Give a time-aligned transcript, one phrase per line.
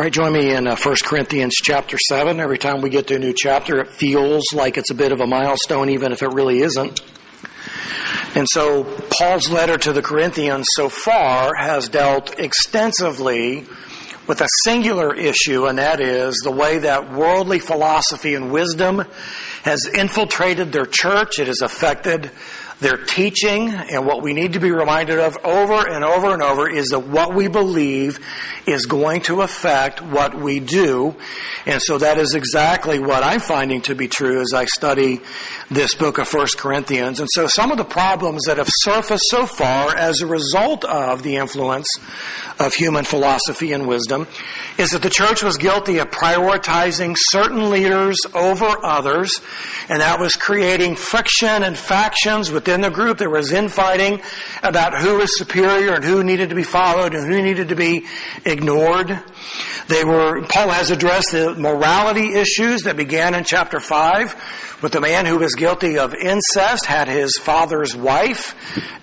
[0.00, 2.40] All right, join me in uh, 1 Corinthians chapter 7.
[2.40, 5.20] Every time we get to a new chapter, it feels like it's a bit of
[5.20, 7.02] a milestone, even if it really isn't.
[8.34, 8.84] And so,
[9.18, 13.66] Paul's letter to the Corinthians so far has dealt extensively
[14.26, 19.04] with a singular issue, and that is the way that worldly philosophy and wisdom
[19.64, 21.38] has infiltrated their church.
[21.38, 22.30] It has affected
[22.80, 26.68] their teaching and what we need to be reminded of over and over and over
[26.68, 28.18] is that what we believe
[28.66, 31.14] is going to affect what we do.
[31.66, 35.20] And so that is exactly what I'm finding to be true as I study
[35.70, 37.20] this book of First Corinthians.
[37.20, 41.22] And so some of the problems that have surfaced so far as a result of
[41.22, 41.88] the influence
[42.60, 44.28] of human philosophy and wisdom
[44.78, 49.40] is that the church was guilty of prioritizing certain leaders over others,
[49.88, 53.18] and that was creating friction and factions within the group.
[53.18, 54.20] There was infighting
[54.62, 58.06] about who was superior and who needed to be followed and who needed to be
[58.44, 59.18] ignored.
[59.88, 65.00] They were, Paul has addressed the morality issues that began in chapter 5 with the
[65.00, 68.54] man who was guilty of incest, had his father's wife,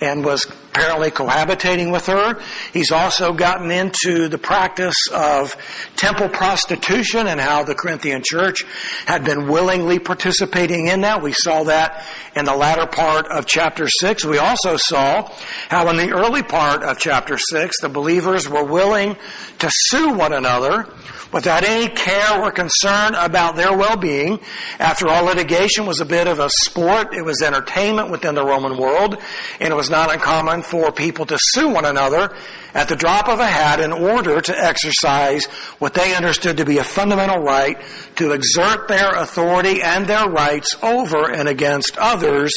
[0.02, 2.40] and was apparently cohabitating with her.
[2.74, 5.56] He's also gotten into the practice of
[5.96, 8.66] temple prostitution and how the Corinthian church
[9.06, 11.22] had been willingly participating in that.
[11.24, 14.26] We saw that in the latter part of chapter 6.
[14.26, 15.32] We also saw
[15.70, 19.16] how in the early part of chapter 6, the believers were willing
[19.60, 20.86] to sue one another
[21.32, 24.40] without any care or concern about their well-being.
[24.80, 27.14] After all, litigation was a bit of a sport.
[27.14, 29.18] It was entertainment within the Roman world,
[29.60, 32.36] and it was not uncommon for people to sue one another
[32.74, 35.46] at the drop of a hat in order to exercise
[35.80, 37.82] what they understood to be a fundamental right
[38.16, 42.54] to exert their authority and their rights over and against others,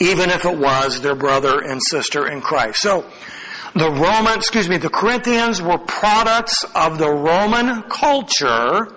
[0.00, 2.80] even if it was their brother and sister in Christ.
[2.80, 3.06] So,
[3.74, 8.94] the Roman, excuse me, the Corinthians were products of the Roman culture,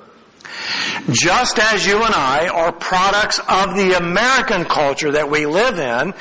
[1.09, 6.14] just as you and I are products of the American culture that we live in.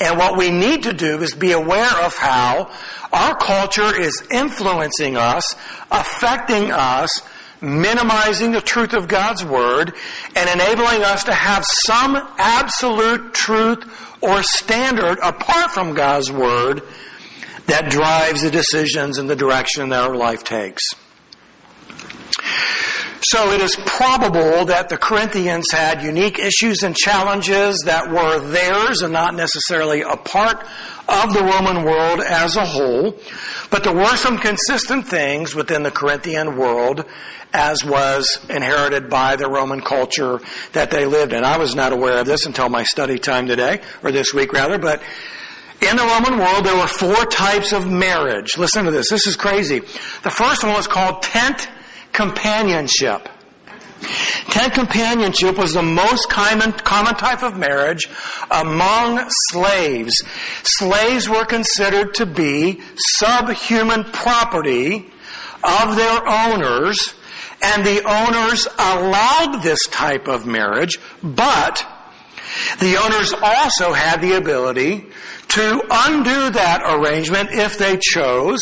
[0.00, 2.70] And what we need to do is be aware of how
[3.12, 5.54] our culture is influencing us,
[5.90, 7.10] affecting us,
[7.60, 9.94] minimizing the truth of God's Word,
[10.34, 13.84] and enabling us to have some absolute truth
[14.22, 16.82] or standard apart from God's Word
[17.68, 20.82] that drives the decisions and the direction that our life takes.
[23.20, 29.02] So it is probable that the Corinthians had unique issues and challenges that were theirs
[29.02, 30.64] and not necessarily a part
[31.08, 33.18] of the Roman world as a whole.
[33.70, 37.04] But there were some consistent things within the Corinthian world
[37.52, 40.40] as was inherited by the Roman culture
[40.72, 41.44] that they lived in.
[41.44, 44.78] I was not aware of this until my study time today, or this week rather,
[44.78, 45.02] but
[45.80, 48.58] in the Roman world, there were four types of marriage.
[48.58, 49.10] Listen to this.
[49.10, 49.78] This is crazy.
[49.78, 51.68] The first one was called tent
[52.12, 53.28] companionship.
[54.50, 58.08] Tent companionship was the most common, common type of marriage
[58.50, 60.22] among slaves.
[60.62, 65.10] Slaves were considered to be subhuman property
[65.62, 67.14] of their owners,
[67.60, 71.84] and the owners allowed this type of marriage, but
[72.80, 75.06] the owners also had the ability
[75.48, 78.58] to undo that arrangement if they chose.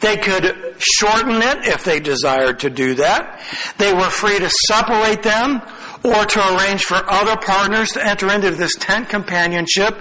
[0.00, 3.40] They could shorten it if they desired to do that.
[3.78, 5.60] They were free to separate them
[6.04, 9.96] or to arrange for other partners to enter into this tent companionship.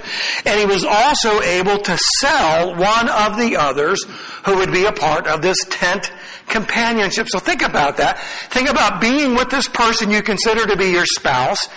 [0.46, 4.04] And he was also able to sell one of the others
[4.46, 6.12] who would be a part of this tent
[6.52, 7.28] companionship.
[7.30, 8.20] So think about that.
[8.52, 11.68] Think about being with this person you consider to be your spouse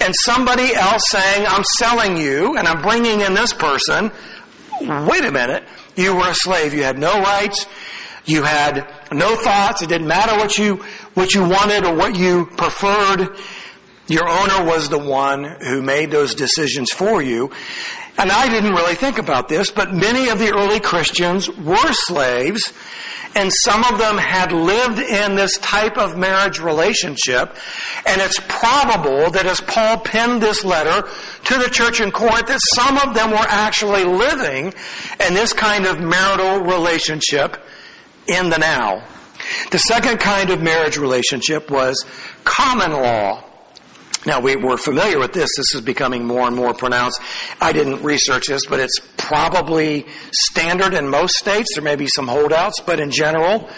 [0.00, 4.10] and somebody else saying, I'm selling you and I'm bringing in this person.
[4.80, 5.64] Wait a minute.
[5.96, 6.74] You were a slave.
[6.74, 7.66] You had no rights.
[8.26, 9.82] You had no thoughts.
[9.82, 10.84] It didn't matter what you,
[11.14, 13.36] what you wanted or what you preferred.
[14.08, 17.50] Your owner was the one who made those decisions for you.
[18.16, 22.72] And I didn't really think about this, but many of the early Christians were slaves,
[23.34, 27.56] and some of them had lived in this type of marriage relationship.
[28.06, 31.08] And it's probable that as Paul penned this letter
[31.44, 34.72] to the church in Corinth, that some of them were actually living
[35.26, 37.56] in this kind of marital relationship
[38.28, 39.02] in the now.
[39.72, 42.04] The second kind of marriage relationship was
[42.44, 43.42] common law
[44.26, 45.50] now we, are familiar with this.
[45.56, 47.20] This is becoming more and more pronounced.
[47.60, 51.68] I didn't research this, but it's probably standard in most states.
[51.74, 53.68] There may be some holdouts, but in general,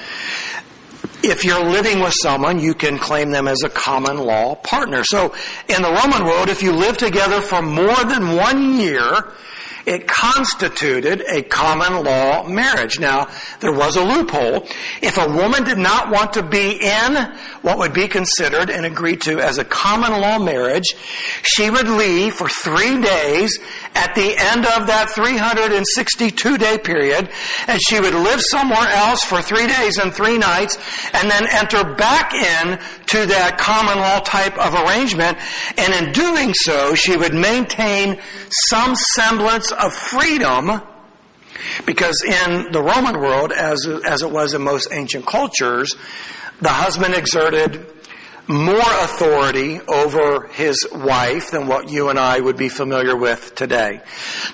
[1.23, 5.03] if you're living with someone, you can claim them as a common law partner.
[5.05, 5.35] So
[5.69, 9.33] in the Roman world, if you live together for more than one year,
[9.87, 12.99] it constituted a common law marriage.
[12.99, 13.29] Now,
[13.61, 14.67] there was a loophole.
[15.01, 17.15] If a woman did not want to be in
[17.63, 20.95] what would be considered and agreed to as a common law marriage,
[21.43, 23.59] she would leave for three days
[23.95, 27.31] at the end of that 362 day period,
[27.69, 30.77] and she would live somewhere else for three days and three nights,
[31.13, 35.39] and then enter back in to that common law type of arrangement,
[35.79, 38.21] and in doing so, she would maintain
[38.69, 40.83] some semblance of freedom
[41.85, 45.95] because in the Roman world, as, as it was in most ancient cultures,
[46.61, 47.87] the husband exerted
[48.49, 54.01] more authority over his wife than what you and I would be familiar with today.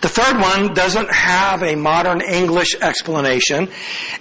[0.00, 3.69] The third one doesn't have a modern English explanation.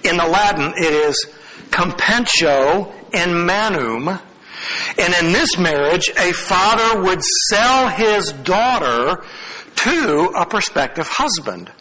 [0.03, 1.25] In the Latin, it is
[1.71, 4.07] coemptio in manum.
[4.07, 9.23] And in this marriage, a father would sell his daughter
[9.75, 11.71] to a prospective husband.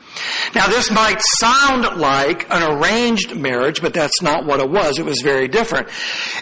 [0.55, 4.99] Now this might sound like an arranged marriage, but that's not what it was.
[4.99, 5.89] It was very different.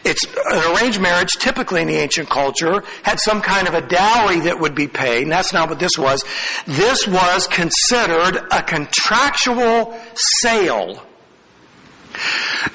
[0.04, 4.40] It's an arranged marriage typically in the ancient culture had some kind of a dowry
[4.40, 6.24] that would be paid, and that's not what this was.
[6.66, 11.02] This was considered a contractual sale.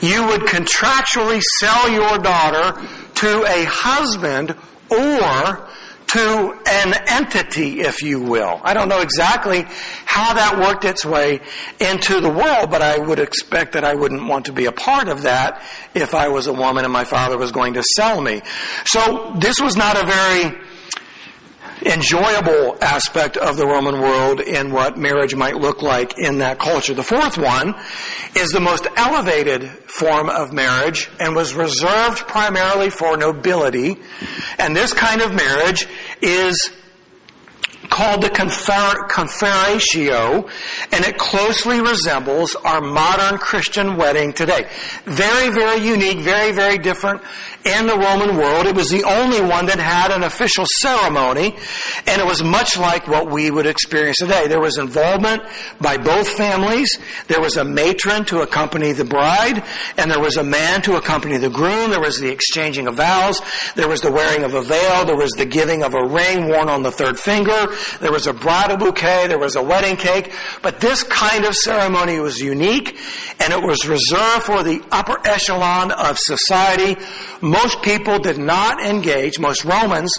[0.02, 2.82] You would contractually sell your daughter
[3.16, 4.56] to a husband
[4.90, 5.68] or
[6.08, 8.62] to an entity, if you will.
[8.64, 9.66] I don't know exactly
[10.06, 11.40] how that worked its way
[11.80, 15.08] into the world, but I would expect that I wouldn't want to be a part
[15.08, 15.64] of that
[15.96, 18.42] if I was a woman and my father was going to sell me.
[18.86, 20.62] So this was not a very
[21.86, 26.94] enjoyable aspect of the Roman world in what marriage might look like in that culture.
[26.94, 27.76] The fourth one
[28.36, 33.98] is the most elevated form of marriage and was reserved primarily for nobility.
[34.58, 35.88] And this kind of marriage
[36.22, 36.72] is
[37.90, 39.08] called the confer-
[40.92, 44.68] and it closely resembles our modern Christian wedding today.
[45.06, 47.22] Very, very unique, very, very different
[47.66, 48.66] in the Roman world.
[48.66, 51.56] It was the only one that had an official ceremony,
[52.08, 54.48] and it was much like what we would experience today.
[54.48, 55.44] There was involvement
[55.80, 56.90] by both families.
[57.28, 59.64] There was a matron to accompany the bride,
[59.98, 61.92] and there was a man to accompany the groom.
[61.92, 63.42] There was the exchanging of vows.
[63.76, 65.06] There was the wearing of a veil.
[65.06, 67.68] There was the giving of a ring worn on the third finger.
[68.02, 69.28] There was a bridal bouquet.
[69.28, 70.34] There was a wedding cake.
[70.62, 72.98] But this kind of ceremony was unique,
[73.40, 76.98] and it was reserved for the upper echelon of society
[77.54, 80.18] most people did not engage, most Romans,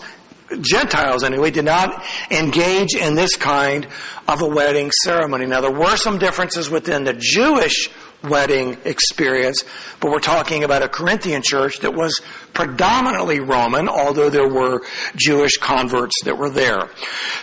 [0.60, 3.88] Gentiles anyway, did not engage in this kind
[4.28, 5.46] of a wedding ceremony.
[5.46, 7.90] Now there were some differences within the Jewish
[8.22, 9.64] wedding experience,
[10.00, 12.20] but we're talking about a Corinthian church that was
[12.52, 14.82] predominantly Roman, although there were
[15.16, 16.88] Jewish converts that were there.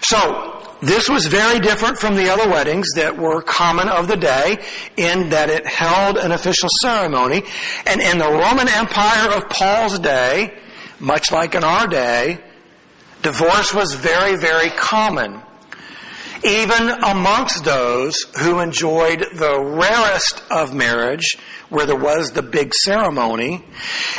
[0.01, 4.57] So, this was very different from the other weddings that were common of the day
[4.97, 7.43] in that it held an official ceremony.
[7.85, 10.57] And in the Roman Empire of Paul's day,
[10.99, 12.39] much like in our day,
[13.21, 15.41] divorce was very, very common.
[16.43, 21.37] Even amongst those who enjoyed the rarest of marriage,
[21.69, 23.63] where there was the big ceremony,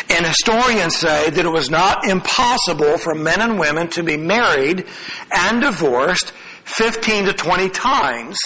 [0.08, 4.86] and historians say that it was not impossible for men and women to be married
[5.32, 6.32] and divorced
[6.64, 8.38] 15 to 20 times.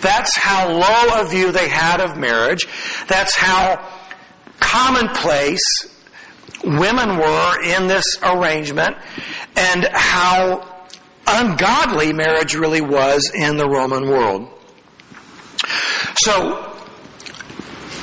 [0.00, 2.66] That's how low a view they had of marriage.
[3.08, 3.88] That's how
[4.60, 5.62] commonplace
[6.64, 8.96] women were in this arrangement
[9.56, 10.86] and how
[11.26, 14.48] ungodly marriage really was in the Roman world.
[16.16, 16.68] So,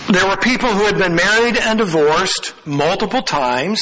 [0.09, 3.81] there were people who had been married and divorced multiple times,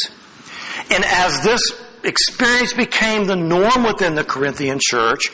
[0.92, 1.62] and as this
[2.08, 5.30] experience became the norm within the Corinthian church,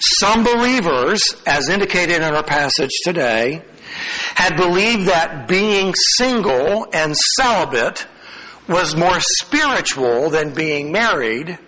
[0.00, 3.62] some believers, as indicated in our passage today,
[4.34, 8.06] had believed that being single and celibate
[8.68, 11.58] was more spiritual than being married,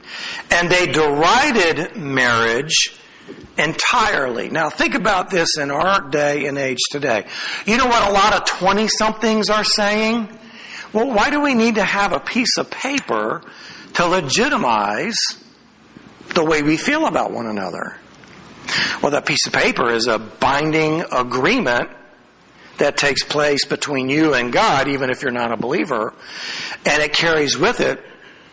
[0.51, 2.97] and they derided marriage
[3.59, 4.49] entirely.
[4.49, 7.27] Now think about this in our day and age today.
[7.67, 10.29] You know what a lot of 20 somethings are saying?
[10.93, 13.43] Well, why do we need to have a piece of paper
[13.97, 15.17] to legitimize
[16.35, 17.97] the way we feel about one another.
[19.03, 21.91] Well, that piece of paper is a binding agreement
[22.79, 26.13] that takes place between you and God, even if you're not a believer,
[26.85, 28.03] and it carries with it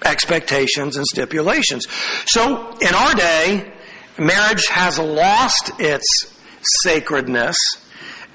[0.05, 1.87] expectations and stipulations.
[2.25, 3.73] So, in our day,
[4.17, 6.05] marriage has lost its
[6.83, 7.57] sacredness,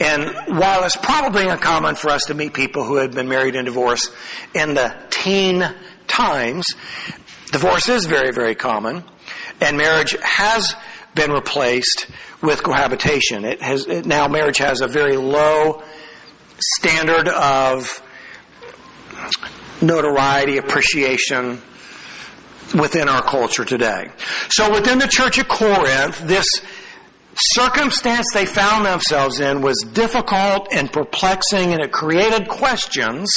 [0.01, 3.67] and while it's probably uncommon for us to meet people who had been married and
[3.67, 4.11] divorced
[4.55, 5.65] in the teen
[6.09, 6.67] times,
[7.53, 9.05] divorce is very, very common,
[9.61, 10.75] and marriage has
[11.15, 12.07] been replaced
[12.43, 13.45] with cohabitation.
[13.45, 15.83] It has, it, now marriage has a very low
[16.59, 18.03] standard of
[19.81, 21.61] notoriety, appreciation
[22.79, 24.11] within our culture today.
[24.51, 26.47] So within the church of Corinth, this
[27.35, 33.29] circumstance they found themselves in was difficult and perplexing and it created questions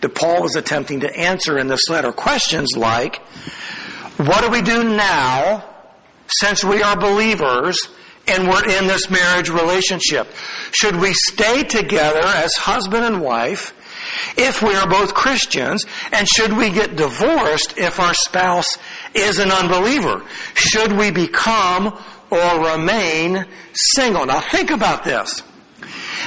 [0.00, 2.12] that Paul was attempting to answer in this letter.
[2.12, 3.22] Questions like,
[4.16, 5.64] what do we do now
[6.28, 7.78] since we are believers
[8.26, 10.28] and we're in this marriage relationship?
[10.72, 13.74] Should we stay together as husband and wife
[14.36, 15.84] if we are both Christians?
[16.12, 18.78] And should we get divorced if our spouse
[19.14, 20.24] is an unbeliever?
[20.54, 21.98] Should we become
[22.30, 24.26] or remain single?
[24.26, 25.42] Now think about this.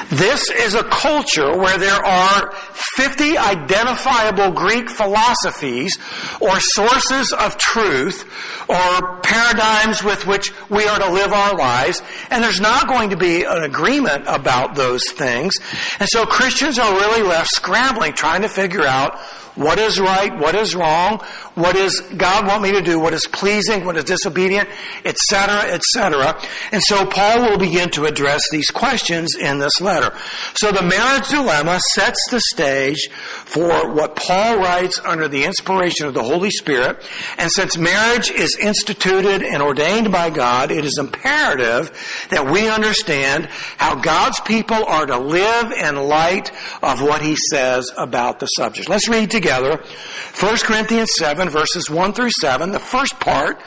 [0.09, 2.51] This is a culture where there are
[2.95, 5.97] 50 identifiable Greek philosophies
[6.39, 8.23] or sources of truth
[8.69, 13.17] or paradigms with which we are to live our lives, and there's not going to
[13.17, 15.53] be an agreement about those things.
[15.99, 19.19] And so Christians are really left scrambling, trying to figure out
[19.55, 21.21] what is right, what is wrong,
[21.55, 24.67] What is God want me to do, what is pleasing, what is disobedient,
[25.05, 26.35] etc., etc.
[26.71, 30.17] And so Paul will begin to address these questions in this letter.
[30.55, 33.07] So the marriage dilemma sets the stage
[33.45, 37.07] for what Paul writes under the inspiration of the Holy Spirit.
[37.37, 41.91] And since marriage is instituted and ordained by God, it is imperative
[42.31, 43.45] that we understand
[43.77, 48.89] how God's people are to live in light of what he says about the subject.
[48.89, 53.61] Let's read together 1 Corinthians 7 verses 1 through 7, the first part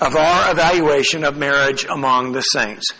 [0.00, 2.92] of our evaluation of marriage among the saints.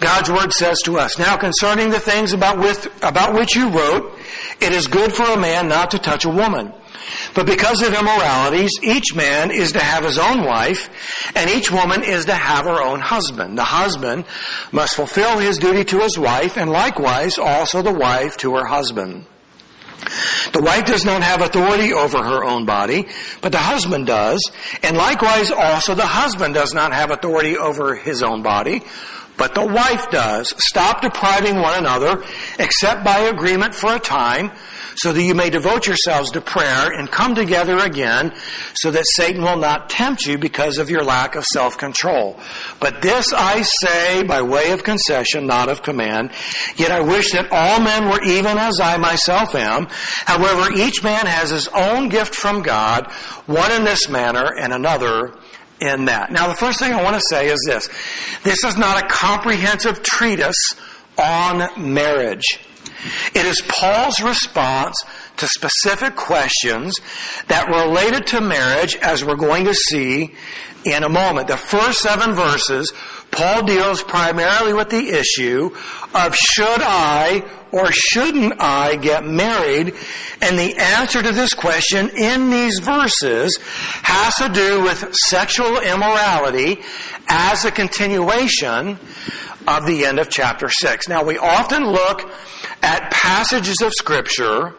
[0.00, 4.18] God's word says to us, Now concerning the things about, with, about which you wrote,
[4.60, 6.72] it is good for a man not to touch a woman.
[7.34, 10.90] But because of immoralities, each man is to have his own wife,
[11.34, 13.56] and each woman is to have her own husband.
[13.56, 14.24] The husband
[14.72, 19.26] must fulfill his duty to his wife, and likewise also the wife to her husband.
[20.52, 23.06] The wife does not have authority over her own body,
[23.40, 24.40] but the husband does.
[24.82, 28.82] And likewise also the husband does not have authority over his own body,
[29.36, 30.52] but the wife does.
[30.58, 32.24] Stop depriving one another,
[32.58, 34.50] except by agreement for a time,
[34.96, 38.32] so that you may devote yourselves to prayer and come together again
[38.74, 42.38] so that Satan will not tempt you because of your lack of self-control.
[42.80, 46.30] But this I say by way of concession, not of command.
[46.76, 49.86] Yet I wish that all men were even as I myself am.
[49.90, 53.10] However, each man has his own gift from God,
[53.46, 55.34] one in this manner and another
[55.80, 56.32] in that.
[56.32, 57.88] Now the first thing I want to say is this.
[58.42, 60.74] This is not a comprehensive treatise
[61.18, 62.60] on marriage.
[63.34, 64.96] It is Paul's response
[65.36, 66.98] to specific questions
[67.48, 70.34] that related to marriage as we're going to see
[70.84, 71.48] in a moment.
[71.48, 72.92] The first seven verses,
[73.30, 75.70] Paul deals primarily with the issue
[76.14, 79.94] of should I or shouldn't I get married?
[80.40, 83.58] And the answer to this question in these verses
[84.02, 86.80] has to do with sexual immorality
[87.28, 88.98] as a continuation
[89.66, 91.08] of the end of chapter 6.
[91.08, 92.30] Now we often look
[92.82, 94.74] at passages of scripture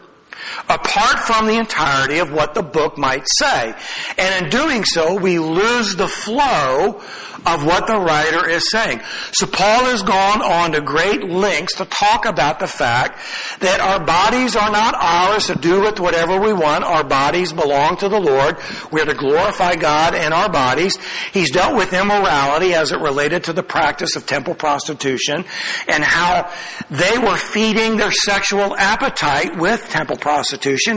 [0.70, 3.74] apart from the entirety of what the book might say.
[4.18, 7.01] And in doing so, we lose the flow
[7.46, 9.00] of what the writer is saying.
[9.32, 13.20] So Paul has gone on to great lengths to talk about the fact
[13.60, 16.84] that our bodies are not ours to do with whatever we want.
[16.84, 18.58] Our bodies belong to the Lord.
[18.92, 20.98] We're to glorify God in our bodies.
[21.32, 25.46] He's dealt with immorality as it related to the practice of temple prostitution
[25.88, 26.51] and how
[26.89, 30.37] they were feeding their sexual appetite with temple prostitution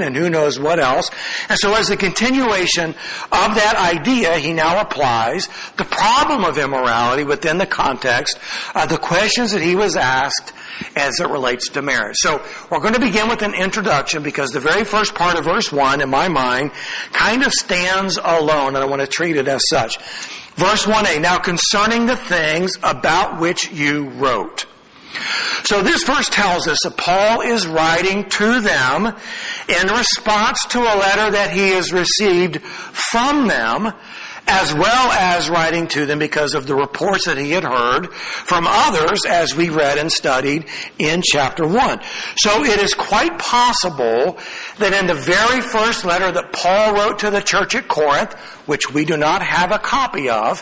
[0.02, 1.11] and who knows what else.
[1.49, 6.59] And so as a continuation of that idea, he now applies the problem problem of
[6.59, 8.38] immorality within the context
[8.75, 10.52] of the questions that he was asked
[10.97, 12.16] as it relates to marriage.
[12.18, 15.73] So we're going to begin with an introduction because the very first part of verse
[15.73, 16.73] 1 in my mind
[17.12, 19.99] kind of stands alone and I want to treat it as such.
[20.56, 24.66] Verse 1a, now concerning the things about which you wrote.
[25.64, 29.06] So this verse tells us that Paul is writing to them
[29.68, 33.92] in response to a letter that he has received from them
[34.47, 38.64] as well as writing to them because of the reports that he had heard from
[38.66, 40.66] others as we read and studied
[40.99, 42.00] in chapter 1.
[42.37, 44.38] So it is quite possible
[44.78, 48.35] that in the very first letter that Paul wrote to the church at Corinth,
[48.66, 50.61] which we do not have a copy of,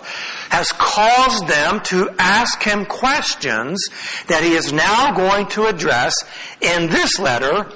[0.51, 3.85] has caused them to ask him questions
[4.29, 6.15] that he is now going to address
[6.61, 7.71] in this letter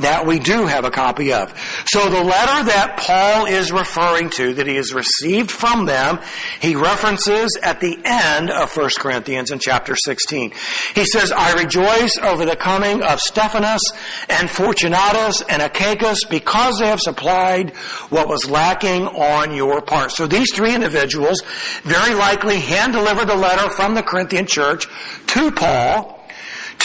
[0.00, 1.52] that we do have a copy of.
[1.86, 6.20] So the letter that Paul is referring to, that he has received from them,
[6.60, 10.52] he references at the end of 1 Corinthians in chapter 16.
[10.94, 13.82] He says, I rejoice over the coming of Stephanas
[14.28, 17.70] and Fortunatus and Achaicus because they have supplied
[18.10, 20.12] what was lacking on your part.
[20.12, 21.42] So these three individuals
[21.82, 24.86] very likely hand delivered the letter from the Corinthian church
[25.28, 26.17] to Paul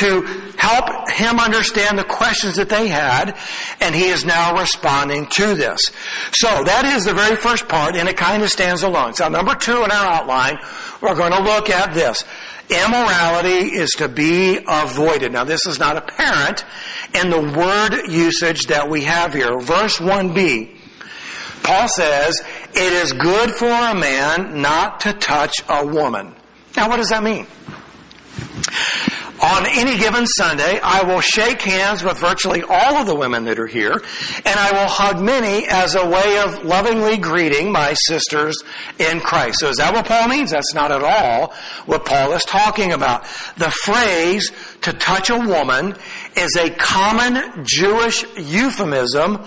[0.03, 0.21] to
[0.57, 3.37] help him understand the questions that they had,
[3.81, 5.79] and he is now responding to this.
[6.31, 9.13] So that is the very first part, and it kind of stands alone.
[9.13, 10.57] So number two in our outline,
[11.01, 12.23] we're going to look at this.
[12.69, 15.33] Immorality is to be avoided.
[15.33, 16.65] Now this is not apparent
[17.13, 19.59] in the word usage that we have here.
[19.59, 20.77] Verse 1b,
[21.61, 22.41] Paul says,
[22.73, 26.33] it is good for a man not to touch a woman.
[26.75, 27.47] Now what does that mean?
[29.43, 33.59] On any given Sunday, I will shake hands with virtually all of the women that
[33.59, 38.55] are here, and I will hug many as a way of lovingly greeting my sisters
[38.99, 39.59] in Christ.
[39.59, 40.51] So is that what Paul means?
[40.51, 41.53] That's not at all
[41.85, 43.25] what Paul is talking about.
[43.57, 44.49] The phrase
[44.83, 45.97] to touch a woman
[46.37, 49.43] is a common Jewish euphemism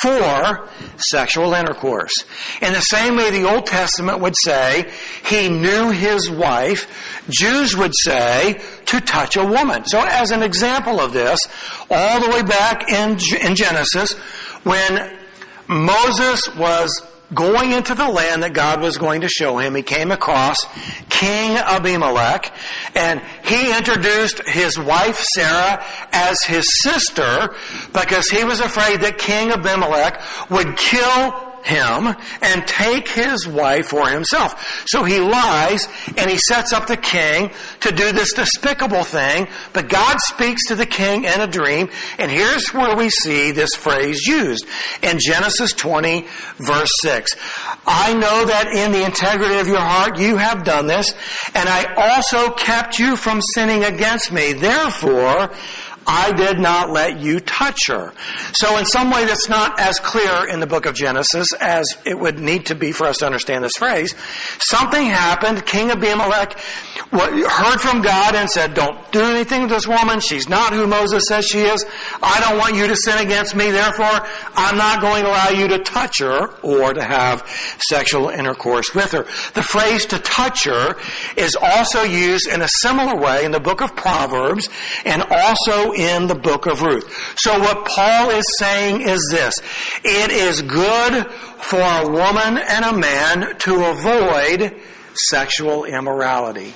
[0.00, 0.68] for
[1.10, 2.12] sexual intercourse.
[2.60, 4.90] In the same way the Old Testament would say
[5.24, 9.84] he knew his wife, Jews would say to touch a woman.
[9.86, 11.38] So as an example of this,
[11.90, 14.14] all the way back in, in Genesis,
[14.64, 15.18] when
[15.68, 20.10] Moses was going into the land that God was going to show him, he came
[20.10, 20.56] across
[21.08, 22.52] King Abimelech,
[22.94, 27.54] and he introduced his wife Sarah as his sister
[27.92, 34.08] because he was afraid that King Abimelech would kill him and take his wife for
[34.08, 34.84] himself.
[34.86, 37.50] So he lies and he sets up the king
[37.80, 41.88] to do this despicable thing, but God speaks to the king in a dream,
[42.18, 44.66] and here's where we see this phrase used
[45.02, 46.26] in Genesis 20
[46.58, 47.34] verse 6.
[47.86, 51.14] I know that in the integrity of your heart you have done this,
[51.54, 54.52] and I also kept you from sinning against me.
[54.52, 55.50] Therefore,
[56.06, 58.12] I did not let you touch her.
[58.54, 62.18] So in some way that's not as clear in the book of Genesis as it
[62.18, 64.14] would need to be for us to understand this phrase.
[64.58, 65.64] Something happened.
[65.66, 66.58] King Abimelech
[67.10, 70.20] heard from God and said, don't do anything to this woman.
[70.20, 71.84] She's not who Moses says she is.
[72.22, 73.70] I don't want you to sin against me.
[73.70, 77.46] Therefore, I'm not going to allow you to touch her or to have
[77.88, 79.24] sexual intercourse with her.
[79.54, 80.96] The phrase to touch her
[81.36, 84.68] is also used in a similar way in the book of Proverbs
[85.04, 85.22] and
[85.92, 87.34] in the book of Ruth.
[87.38, 89.54] So what Paul is saying is this.
[90.04, 94.80] It is good for a woman and a man to avoid
[95.14, 96.74] sexual immorality.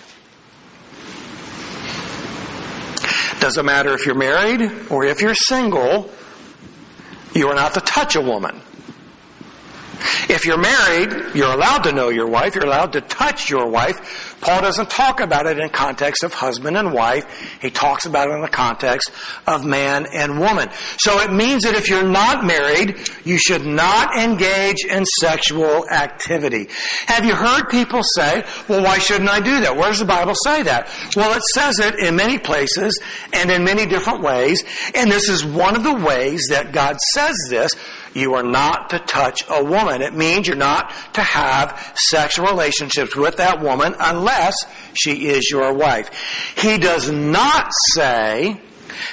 [3.40, 6.10] Doesn't matter if you're married or if you're single,
[7.34, 8.60] you are not to touch a woman.
[10.28, 14.36] If you're married, you're allowed to know your wife, you're allowed to touch your wife,
[14.40, 17.24] Paul doesn't talk about it in context of husband and wife.
[17.60, 19.10] He talks about it in the context
[19.46, 20.68] of man and woman.
[20.98, 26.68] So it means that if you're not married, you should not engage in sexual activity.
[27.06, 29.74] Have you heard people say, well, why shouldn't I do that?
[29.74, 30.94] Where does the Bible say that?
[31.16, 33.00] Well, it says it in many places
[33.32, 34.62] and in many different ways.
[34.94, 37.72] And this is one of the ways that God says this
[38.16, 40.02] you are not to touch a woman.
[40.02, 44.54] It means you're not to have sexual relationships with that woman unless
[44.94, 46.10] she is your wife.
[46.56, 48.60] He does not say,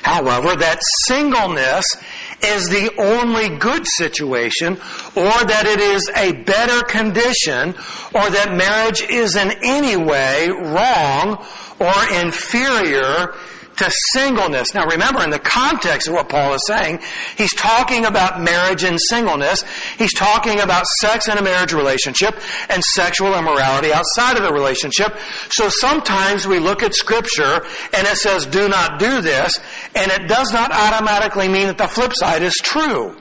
[0.01, 1.85] however, that singleness
[2.41, 4.73] is the only good situation
[5.15, 7.69] or that it is a better condition
[8.13, 11.45] or that marriage is in any way wrong
[11.79, 13.33] or inferior
[13.77, 14.73] to singleness.
[14.73, 16.99] Now remember, in the context of what Paul is saying,
[17.37, 19.63] he's talking about marriage and singleness.
[19.97, 22.35] He's talking about sex in a marriage relationship
[22.69, 25.15] and sexual immorality outside of the relationship.
[25.49, 29.53] So sometimes we look at scripture and it says, do not do this,
[29.95, 33.15] and it does not automatically mean that the flip side is true.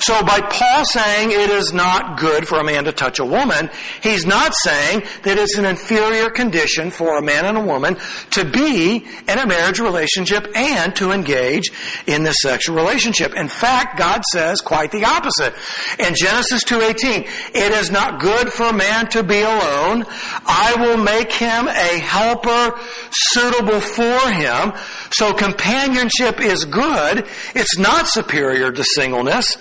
[0.00, 3.70] So by Paul saying it is not good for a man to touch a woman,
[4.02, 7.96] he's not saying that it's an inferior condition for a man and a woman
[8.32, 11.70] to be in a marriage relationship and to engage
[12.06, 13.34] in this sexual relationship.
[13.34, 15.54] In fact, God says quite the opposite.
[15.98, 20.06] In Genesis 2:18, it is not good for a man to be alone.
[20.46, 22.78] I will make him a helper
[23.10, 24.72] suitable for him.
[25.10, 27.26] So companionship is good.
[27.54, 29.56] It's not superior to singleness.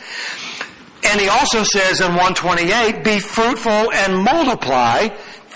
[1.04, 5.10] And he also says in 128, be fruitful and multiply,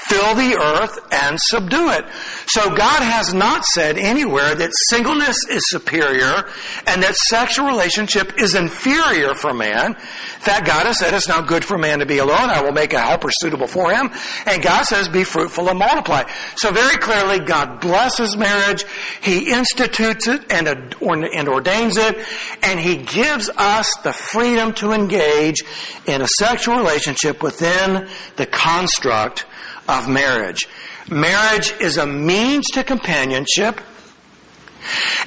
[0.10, 2.06] fill the earth and subdue it.
[2.48, 6.50] So God has not said anywhere that singleness is superior
[6.88, 9.94] and that sexual relationship is inferior for man.
[9.94, 12.50] In fact, God has said it's not good for man to be alone.
[12.50, 14.10] I will make a helper suitable for him.
[14.46, 16.24] And God says be fruitful and multiply.
[16.56, 18.86] So very clearly God blesses marriage.
[19.22, 22.26] He institutes it and, and ordains it.
[22.64, 25.64] And He gives us the freedom to engage
[26.06, 29.46] in a sexual relationship within the construct
[29.90, 30.68] of marriage.
[31.10, 33.82] Marriage is a means to companionship.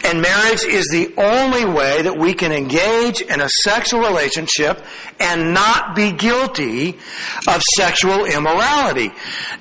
[0.05, 4.83] And marriage is the only way that we can engage in a sexual relationship
[5.21, 6.99] and not be guilty
[7.47, 9.11] of sexual immorality.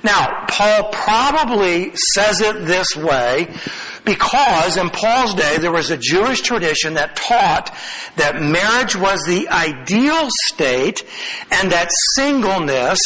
[0.02, 3.48] Now, Paul probably says it this way
[4.04, 7.74] because in Paul's day there was a Jewish tradition that taught
[8.16, 11.04] that marriage was the ideal state
[11.50, 12.98] and that singleness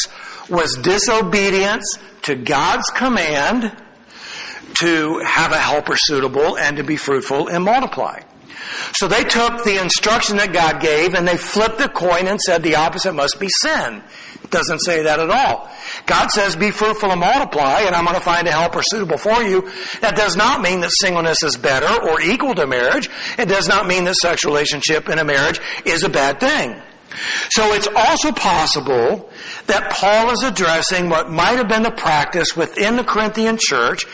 [0.49, 3.77] was disobedience to God's command
[4.81, 8.21] to have a helper suitable and to be fruitful and multiply.
[8.95, 12.63] So they took the instruction that God gave and they flipped the coin and said
[12.63, 14.03] the opposite must be sin.
[14.43, 15.71] It doesn't say that at all.
[16.07, 19.43] God says be fruitful and multiply and I'm going to find a helper suitable for
[19.43, 19.71] you.
[20.01, 23.09] That does not mean that singleness is better or equal to marriage.
[23.39, 26.81] It does not mean that sexual relationship in a marriage is a bad thing.
[27.51, 29.31] So it's also possible
[29.67, 34.05] that Paul is addressing what might have been the practice within the Corinthian church,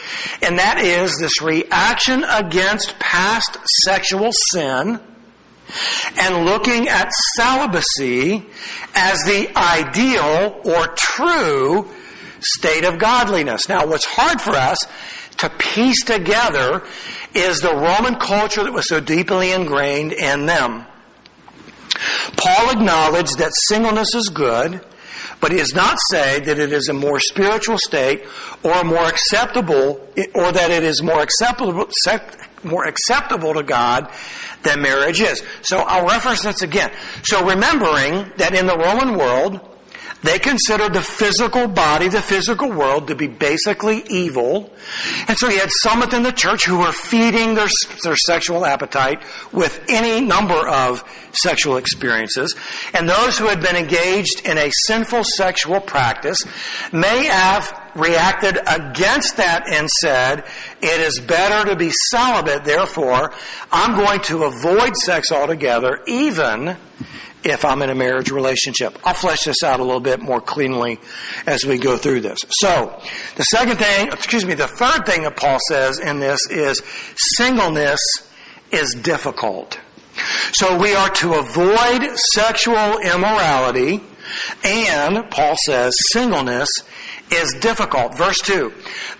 [0.42, 5.00] and that is this reaction against past sexual sin
[6.18, 8.44] and looking at celibacy
[8.94, 11.88] as the ideal or true
[12.40, 13.68] state of godliness.
[13.68, 14.78] Now, what's hard for us
[15.38, 16.84] to piece together
[17.34, 20.86] is the Roman culture that was so deeply ingrained in them.
[22.36, 24.84] Paul acknowledged that singleness is good,
[25.40, 28.24] but he does not say that it is a more spiritual state
[28.62, 31.88] or a more acceptable, or that it is more acceptable,
[32.62, 34.10] more acceptable to God
[34.62, 35.42] than marriage is.
[35.62, 36.92] So I'll reference this again.
[37.24, 39.71] So remembering that in the Roman world,
[40.22, 44.72] they considered the physical body, the physical world, to be basically evil.
[45.26, 47.68] And so you had some within the church who were feeding their,
[48.04, 52.54] their sexual appetite with any number of sexual experiences.
[52.94, 56.38] And those who had been engaged in a sinful sexual practice
[56.92, 60.44] may have reacted against that and said,
[60.80, 63.32] it is better to be celibate, therefore,
[63.70, 66.76] I'm going to avoid sex altogether, even
[67.44, 68.98] if I'm in a marriage relationship.
[69.04, 70.98] I'll flesh this out a little bit more cleanly
[71.46, 72.38] as we go through this.
[72.50, 73.00] So,
[73.36, 76.82] the second thing, excuse me, the third thing that Paul says in this is
[77.16, 78.00] singleness
[78.70, 79.78] is difficult.
[80.52, 84.02] So we are to avoid sexual immorality
[84.64, 86.68] and Paul says singleness
[87.30, 88.16] is difficult.
[88.16, 88.72] Verse 2.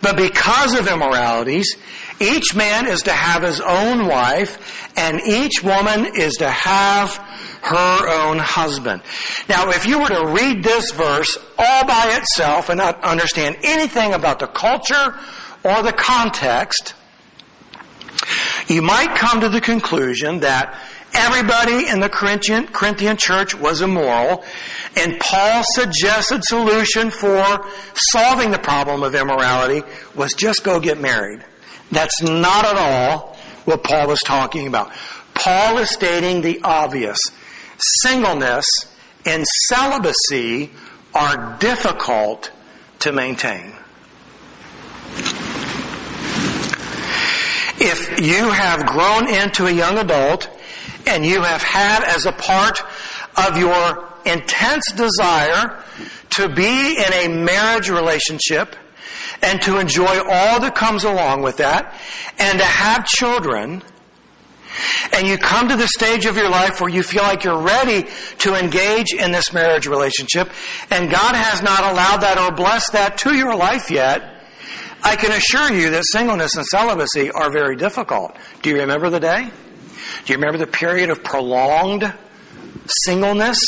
[0.02, 1.76] But because of immoralities,
[2.20, 7.18] each man is to have his own wife and each woman is to have
[7.62, 9.02] her own husband.
[9.48, 14.14] Now, if you were to read this verse all by itself and not understand anything
[14.14, 15.16] about the culture
[15.64, 16.94] or the context,
[18.66, 20.76] you might come to the conclusion that
[21.14, 24.44] everybody in the Corinthian, Corinthian church was immoral,
[24.96, 31.44] and Paul's suggested solution for solving the problem of immorality was just go get married.
[31.92, 34.90] That's not at all what Paul was talking about.
[35.34, 37.18] Paul is stating the obvious
[38.02, 38.66] singleness
[39.26, 40.70] and celibacy
[41.14, 42.50] are difficult
[43.00, 43.72] to maintain.
[47.84, 50.48] If you have grown into a young adult
[51.06, 52.80] and you have had as a part
[53.36, 55.82] of your intense desire
[56.30, 58.76] to be in a marriage relationship
[59.42, 61.92] and to enjoy all that comes along with that
[62.38, 63.82] and to have children,
[65.12, 68.08] and you come to the stage of your life where you feel like you're ready
[68.38, 70.50] to engage in this marriage relationship,
[70.90, 74.22] and God has not allowed that or blessed that to your life yet,
[75.02, 78.36] I can assure you that singleness and celibacy are very difficult.
[78.62, 79.50] Do you remember the day?
[80.24, 82.12] Do you remember the period of prolonged
[83.04, 83.58] singleness?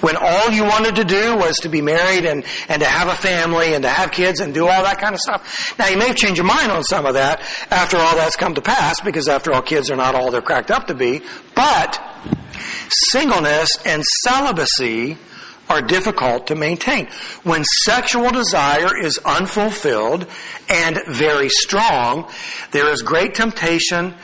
[0.00, 3.14] When all you wanted to do was to be married and, and to have a
[3.14, 5.74] family and to have kids and do all that kind of stuff.
[5.78, 7.40] Now you may have changed your mind on some of that
[7.70, 10.70] after all that's come to pass because after all kids are not all they're cracked
[10.70, 11.22] up to be.
[11.54, 12.00] But
[12.88, 15.18] singleness and celibacy
[15.70, 17.06] are difficult to maintain.
[17.44, 20.26] When sexual desire is unfulfilled
[20.68, 22.28] and very strong,
[22.72, 24.14] there is great temptation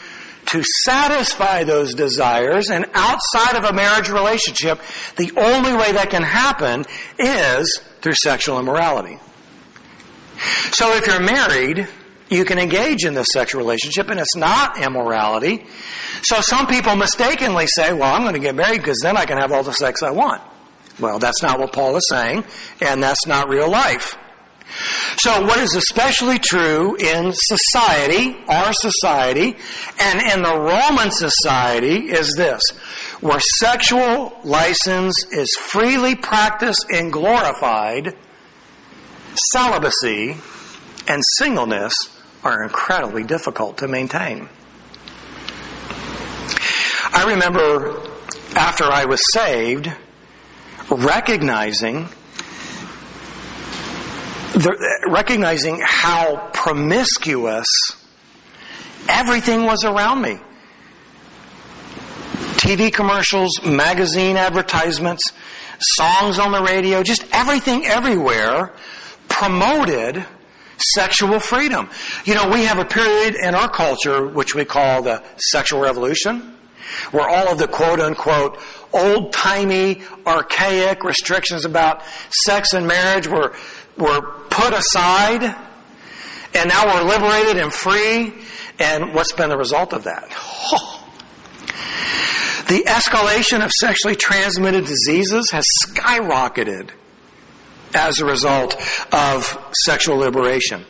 [0.46, 4.80] to satisfy those desires and outside of a marriage relationship,
[5.16, 6.84] the only way that can happen
[7.18, 9.18] is through sexual immorality.
[10.72, 11.88] So if you're married,
[12.28, 15.66] you can engage in this sexual relationship and it's not immorality.
[16.22, 19.38] So some people mistakenly say, well, I'm going to get married because then I can
[19.38, 20.42] have all the sex I want.
[20.98, 22.44] Well, that's not what Paul is saying,
[22.80, 24.16] and that's not real life.
[25.18, 29.56] So what is especially true in society, our society,
[30.00, 32.60] and in the Roman society is this,
[33.20, 38.14] where sexual license is freely practiced and glorified,
[39.52, 40.36] celibacy
[41.08, 41.94] and singleness
[42.42, 44.48] are incredibly difficult to maintain.
[47.12, 48.00] I remember
[48.54, 49.90] after I was saved,
[50.90, 52.08] recognizing
[54.56, 57.66] the, recognizing how promiscuous
[59.08, 60.38] everything was around me.
[62.56, 65.22] TV commercials, magazine advertisements,
[65.78, 68.72] songs on the radio, just everything everywhere
[69.28, 70.24] promoted
[70.94, 71.88] sexual freedom.
[72.24, 76.56] You know, we have a period in our culture which we call the sexual revolution,
[77.10, 78.58] where all of the quote unquote
[78.92, 83.54] old timey, archaic restrictions about sex and marriage were,
[83.96, 85.42] were put aside,
[86.54, 88.32] and now we're liberated and free.
[88.78, 90.28] And what's been the result of that?
[90.72, 90.92] Oh.
[92.68, 96.90] The escalation of sexually transmitted diseases has skyrocketed
[97.94, 98.74] as a result
[99.12, 100.84] of sexual liberation.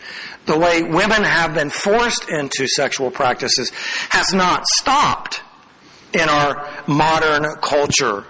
[0.47, 3.71] The way women have been forced into sexual practices
[4.09, 5.42] has not stopped
[6.14, 8.25] in our modern culture.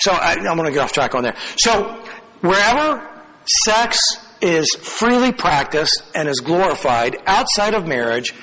[0.00, 1.36] So I, am going to get off track on there.
[1.56, 2.02] So
[2.40, 3.11] wherever
[3.44, 3.98] sex
[4.40, 8.34] is freely practiced and is glorified outside of marriage,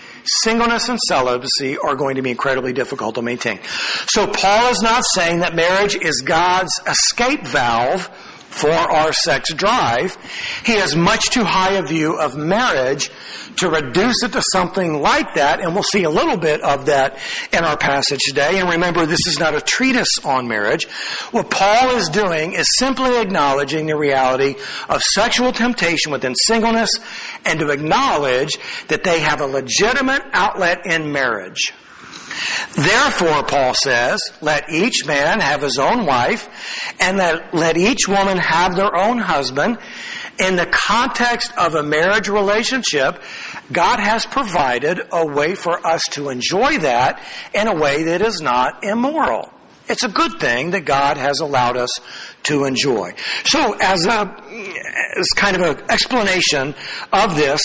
[0.44, 3.60] singleness and celibacy are going to be incredibly difficult to maintain.
[4.08, 8.10] So Paul is not saying that marriage is God's escape valve
[8.50, 10.18] for our sex drive.
[10.66, 13.10] He has much too high a view of marriage
[13.58, 17.18] to reduce it to something like that, and we'll see a little bit of that
[17.54, 18.60] in our passage today.
[18.60, 20.86] And remember, this is not a treatise on marriage.
[21.32, 24.56] What Paul is doing is simply acknowledging the reality
[24.88, 26.90] of sexual temptation within singleness
[27.46, 28.58] and to acknowledge
[28.88, 31.74] that they have a legitimate outlet in marriage.
[32.76, 36.48] Therefore, Paul says, let each man have his own wife,
[37.00, 39.78] and let, let each woman have their own husband.
[40.40, 43.22] In the context of a marriage relationship,
[43.72, 47.22] God has provided a way for us to enjoy that
[47.54, 49.52] in a way that is not immoral.
[49.90, 51.90] It's a good thing that God has allowed us
[52.44, 53.16] to enjoy.
[53.44, 54.36] So, as a
[55.18, 56.76] as kind of an explanation
[57.12, 57.62] of this,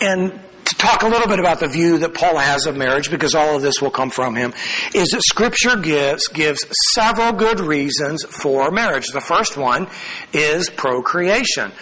[0.00, 3.34] and to talk a little bit about the view that Paul has of marriage, because
[3.34, 4.54] all of this will come from him,
[4.94, 9.08] is that Scripture gives, gives several good reasons for marriage.
[9.12, 9.88] The first one
[10.32, 11.72] is procreation.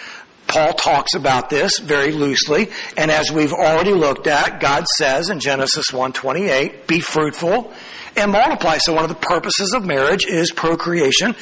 [0.47, 5.39] Paul talks about this very loosely, and as we've already looked at, God says in
[5.39, 7.71] Genesis 1:28, "Be fruitful
[8.15, 8.77] and multiply.
[8.79, 11.35] So one of the purposes of marriage is procreation.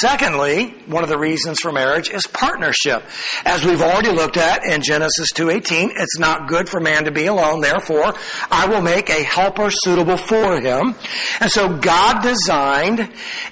[0.00, 3.02] Secondly, one of the reasons for marriage is partnership.
[3.44, 7.26] As we've already looked at in Genesis 2:18, it's not good for man to be
[7.26, 7.60] alone.
[7.60, 8.14] Therefore,
[8.50, 10.94] I will make a helper suitable for him.
[11.40, 13.00] And so God designed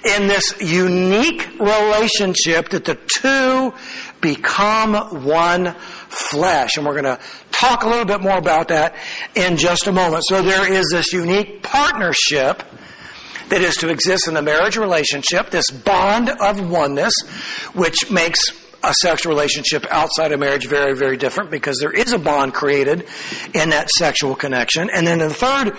[0.03, 3.73] in this unique relationship that the two
[4.21, 5.73] become one
[6.07, 6.77] flesh.
[6.77, 7.19] And we're going to
[7.51, 8.95] talk a little bit more about that
[9.35, 10.23] in just a moment.
[10.27, 12.63] So there is this unique partnership
[13.49, 17.13] that is to exist in the marriage relationship, this bond of oneness,
[17.73, 18.39] which makes
[18.83, 23.05] a sexual relationship outside of marriage very, very different because there is a bond created
[23.53, 24.89] in that sexual connection.
[24.93, 25.75] And then the third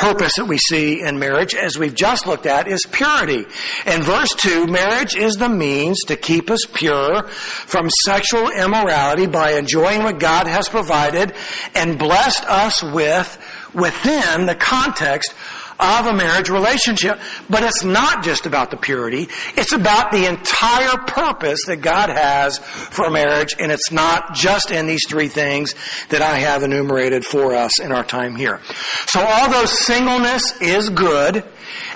[0.00, 3.44] purpose that we see in marriage, as we've just looked at, is purity.
[3.86, 9.52] In verse 2, marriage is the means to keep us pure from sexual immorality by
[9.52, 11.34] enjoying what God has provided
[11.74, 13.38] and blessed us with
[13.74, 15.34] within the context
[15.82, 17.20] of a marriage relationship.
[17.48, 19.28] But it's not just about the purity.
[19.56, 23.54] It's about the entire purpose that God has for marriage.
[23.58, 25.74] And it's not just in these three things
[26.08, 28.60] that I have enumerated for us in our time here.
[29.06, 31.44] So although singleness is good,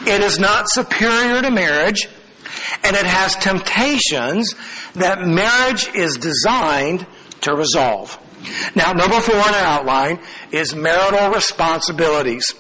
[0.07, 2.09] it is not superior to marriage.
[2.83, 4.55] And it has temptations
[4.95, 7.07] that marriage is designed
[7.43, 8.19] to resolve.
[8.75, 10.21] Now, number four in our outline
[10.51, 12.55] is marital responsibilities.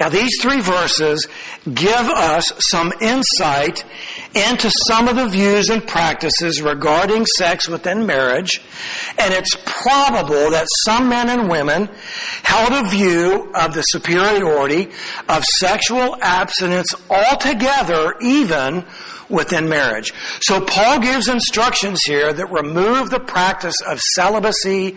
[0.00, 1.26] Now, these three verses
[1.72, 3.84] give us some insight
[4.34, 8.60] into some of the views and practices regarding sex within marriage,
[9.18, 11.88] and it's probable that some men and women
[12.42, 14.90] held a view of the superiority
[15.28, 18.84] of sexual abstinence altogether, even
[19.28, 20.12] within marriage.
[20.42, 24.96] So Paul gives instructions here that remove the practice of celibacy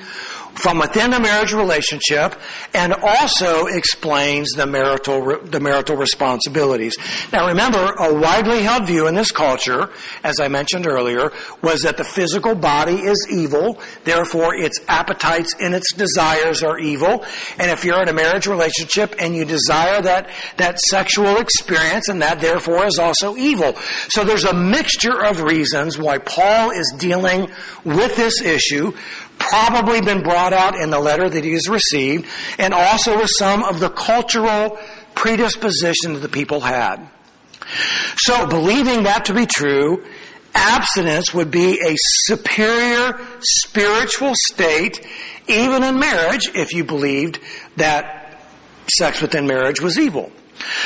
[0.55, 2.35] from within the marriage relationship
[2.73, 6.95] and also explains the marital, the marital responsibilities.
[7.31, 9.89] Now remember, a widely held view in this culture,
[10.23, 15.73] as I mentioned earlier, was that the physical body is evil, therefore its appetites and
[15.75, 17.25] its desires are evil.
[17.59, 22.21] And if you're in a marriage relationship and you desire that, that sexual experience and
[22.21, 23.75] that therefore is also evil.
[24.09, 27.49] So there's a mixture of reasons why Paul is dealing
[27.83, 28.93] with this issue
[29.38, 32.26] probably been brought out in the letter that he has received,
[32.58, 34.78] and also with some of the cultural
[35.13, 37.10] predisposition that the people had.
[38.17, 40.06] So, believing that to be true,
[40.54, 45.06] abstinence would be a superior spiritual state,
[45.48, 47.39] even in marriage, if you believed
[47.78, 48.39] that
[48.88, 50.32] sex within marriage was evil.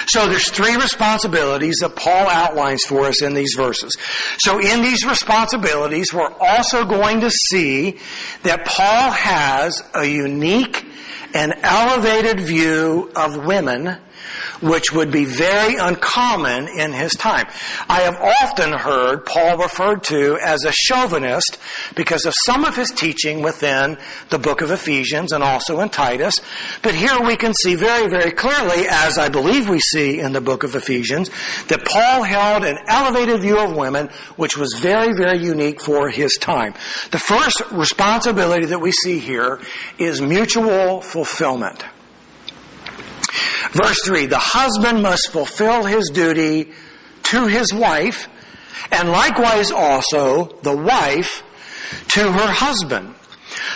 [0.07, 3.91] So there's three responsibilities that Paul outlines for us in these verses.
[4.39, 7.99] So in these responsibilities, we're also going to see
[8.43, 10.85] that Paul has a unique
[11.33, 13.97] and elevated view of women
[14.61, 17.47] which would be very uncommon in his time.
[17.87, 21.57] I have often heard Paul referred to as a chauvinist
[21.95, 23.97] because of some of his teaching within
[24.29, 26.35] the book of Ephesians and also in Titus.
[26.81, 30.41] But here we can see very, very clearly, as I believe we see in the
[30.41, 31.29] book of Ephesians,
[31.67, 36.37] that Paul held an elevated view of women which was very, very unique for his
[36.37, 36.73] time.
[37.11, 39.59] The first responsibility that we see here
[39.97, 41.83] is mutual fulfillment.
[43.71, 46.71] Verse 3 The husband must fulfill his duty
[47.23, 48.27] to his wife,
[48.91, 51.43] and likewise also the wife
[52.09, 53.15] to her husband.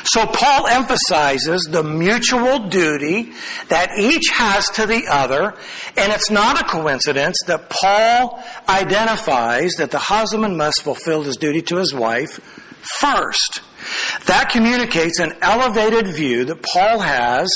[0.05, 3.31] So Paul emphasizes the mutual duty
[3.69, 5.55] that each has to the other,
[5.97, 11.61] and it's not a coincidence that Paul identifies that the husband must fulfill his duty
[11.63, 12.39] to his wife
[12.99, 13.61] first.
[14.25, 17.49] That communicates an elevated view that Paul has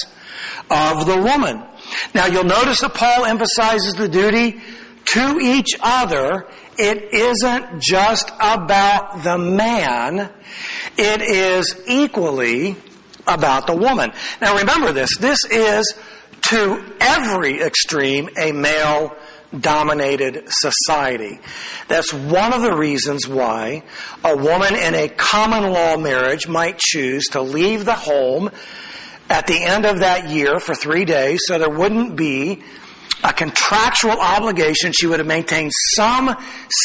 [0.70, 1.64] of the woman.
[2.14, 4.62] Now you'll notice that Paul emphasizes the duty
[5.14, 6.48] to each other.
[6.78, 10.30] It isn't just about the man.
[10.98, 12.76] It is equally
[13.26, 14.12] about the woman.
[14.42, 15.18] Now remember this.
[15.18, 15.94] This is
[16.50, 19.16] to every extreme a male
[19.58, 21.40] dominated society.
[21.88, 23.84] That's one of the reasons why
[24.24, 28.50] a woman in a common law marriage might choose to leave the home
[29.30, 32.64] at the end of that year for three days, so there wouldn't be
[33.24, 34.92] a contractual obligation.
[34.92, 36.36] She would have maintained some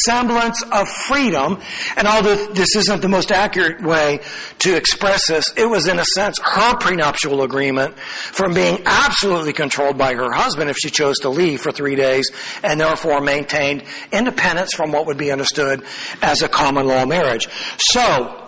[0.05, 1.61] semblance of freedom.
[1.97, 4.21] And although this isn't the most accurate way
[4.61, 9.99] to express this, it was in a sense her prenuptial agreement from being absolutely controlled
[9.99, 12.31] by her husband if she chose to leave for three days
[12.63, 15.85] and therefore maintained independence from what would be understood
[16.23, 17.49] as a common law marriage.
[17.79, 18.39] So,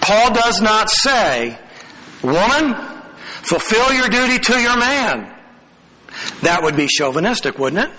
[0.00, 1.58] Paul does not say
[2.22, 2.74] Woman,
[3.42, 5.34] fulfill your duty to your man.
[6.42, 7.96] That would be chauvinistic, wouldn't it?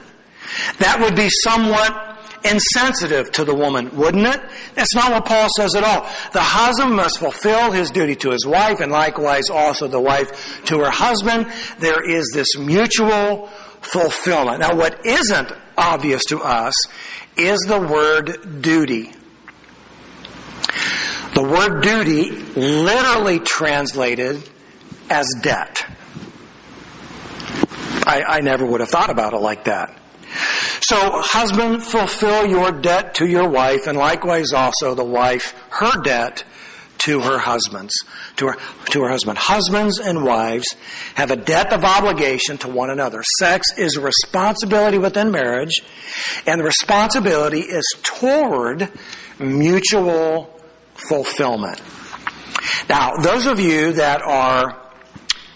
[0.79, 2.13] That would be somewhat
[2.45, 4.41] insensitive to the woman, wouldn't it?
[4.75, 6.01] That's not what Paul says at all.
[6.33, 10.79] The husband must fulfill his duty to his wife and likewise also the wife to
[10.79, 11.47] her husband.
[11.79, 13.47] There is this mutual
[13.81, 14.59] fulfillment.
[14.59, 16.73] Now what isn't obvious to us
[17.37, 19.11] is the word duty.
[21.35, 24.47] The word duty literally translated
[25.09, 25.85] as debt.
[28.05, 29.97] I, I never would have thought about it like that.
[30.81, 36.43] So, husband, fulfill your debt to your wife, and likewise also the wife, her debt
[36.99, 37.93] to her husbands,
[38.37, 38.57] to her,
[38.91, 39.37] to her husband.
[39.37, 40.75] Husbands and wives
[41.15, 43.23] have a debt of obligation to one another.
[43.39, 45.81] Sex is a responsibility within marriage,
[46.45, 48.91] and the responsibility is toward
[49.39, 50.49] mutual
[51.07, 51.81] fulfillment.
[52.89, 54.79] Now, those of you that are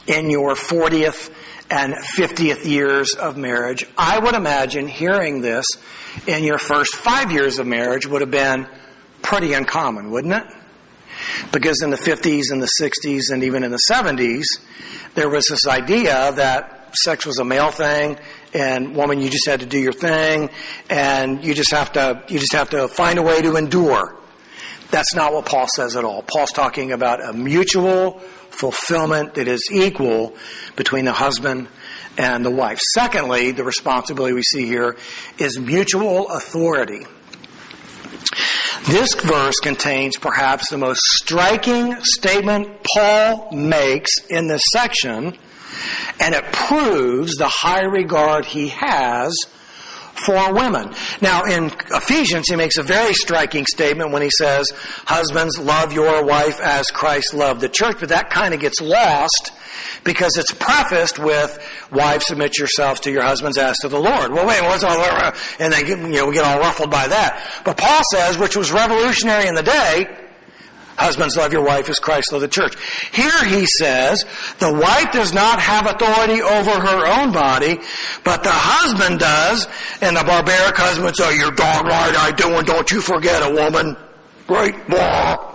[0.07, 1.33] in your 40th
[1.69, 5.65] and 50th years of marriage, I would imagine hearing this
[6.25, 8.67] in your first five years of marriage would have been
[9.21, 10.43] pretty uncommon, wouldn't it?
[11.51, 14.45] Because in the 50s and the 60s and even in the 70s,
[15.15, 18.17] there was this idea that sex was a male thing
[18.53, 20.49] and woman you just had to do your thing
[20.89, 24.16] and you just have to you just have to find a way to endure
[24.91, 26.23] that's not what Paul says at all.
[26.23, 28.19] Paul's talking about a mutual
[28.50, 30.35] fulfillment that is equal
[30.75, 31.67] between the husband
[32.17, 32.79] and the wife.
[32.94, 34.98] Secondly, the responsibility we see here
[35.38, 37.06] is mutual authority.
[38.88, 45.38] This verse contains perhaps the most striking statement Paul makes in this section,
[46.19, 49.35] and it proves the high regard he has
[50.20, 50.94] for women.
[51.22, 54.72] Now, in Ephesians, he makes a very striking statement when he says,
[55.06, 59.52] Husbands, love your wife as Christ loved the church, but that kind of gets lost
[60.04, 61.60] because it's prefaced with,
[61.92, 64.32] Wives, submit yourselves to your husbands as to the Lord.
[64.32, 65.38] Well, wait, what's all, that?
[65.60, 67.62] and get, you know, we get all ruffled by that.
[67.63, 70.27] But Paul says, which was revolutionary in the day,
[70.98, 72.75] Husbands, love your wife as Christ loved the church.
[73.13, 74.25] Here he says,
[74.58, 77.77] the wife does not have authority over her own body,
[78.23, 79.67] but the husband does,
[80.02, 83.43] and the barbaric husband would say, you're darn right I do, and don't you forget
[83.43, 83.95] a woman.
[84.48, 85.54] Great blah.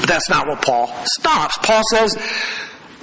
[0.00, 0.86] But that's not what Paul
[1.18, 1.58] stops.
[1.58, 2.16] Paul says,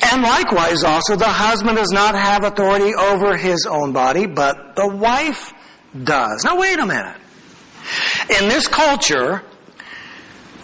[0.03, 4.87] and likewise also, the husband does not have authority over his own body, but the
[4.87, 5.53] wife
[6.01, 6.45] does.
[6.45, 7.17] Now wait a minute.
[8.39, 9.43] In this culture,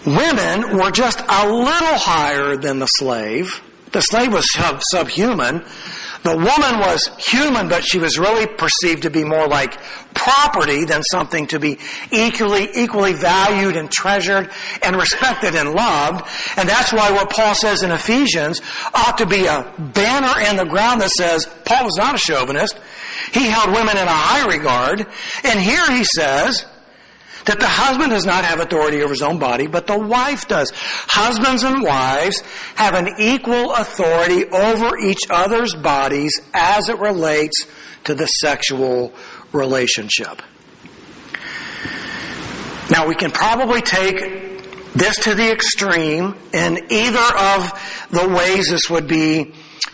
[0.05, 3.61] women were just a little higher than the slave.
[3.91, 5.65] The slave was sub- subhuman.
[6.23, 9.79] The woman was human, but she was really perceived to be more like
[10.13, 11.79] property than something to be
[12.11, 14.51] equally, equally valued and treasured
[14.83, 16.29] and respected and loved.
[16.57, 18.61] And that's why what Paul says in Ephesians
[18.93, 22.79] ought to be a banner in the ground that says, Paul was not a chauvinist.
[23.33, 25.07] He held women in a high regard.
[25.43, 26.65] And here he says,
[27.45, 30.71] that the husband does not have authority over his own body, but the wife does.
[30.75, 32.41] Husbands and wives
[32.75, 37.65] have an equal authority over each other's bodies as it relates
[38.05, 39.13] to the sexual
[39.53, 40.41] relationship.
[42.89, 44.50] Now we can probably take
[44.93, 49.53] this to the extreme in either of the ways this would be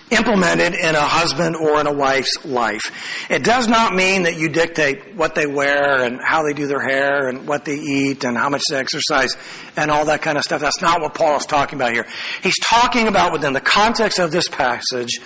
[0.09, 3.27] implemented in a husband or in a wife's life.
[3.29, 6.79] It does not mean that you dictate what they wear and how they do their
[6.79, 9.35] hair and what they eat and how much they exercise
[9.75, 10.61] and all that kind of stuff.
[10.61, 12.07] That's not what Paul is talking about here.
[12.41, 15.19] He's talking about within the context of this passage,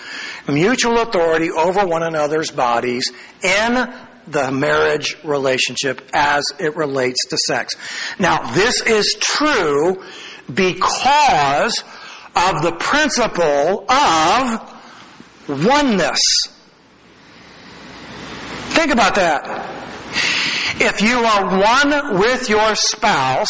[0.47, 3.11] mutual authority over one another's bodies
[3.43, 3.93] in
[4.31, 7.73] the marriage relationship as it relates to sex.
[8.19, 10.03] Now, this is true
[10.53, 11.83] because
[12.35, 14.71] of the principle of
[15.49, 16.19] oneness.
[18.71, 19.67] Think about that.
[20.79, 23.47] If you are one with your spouse,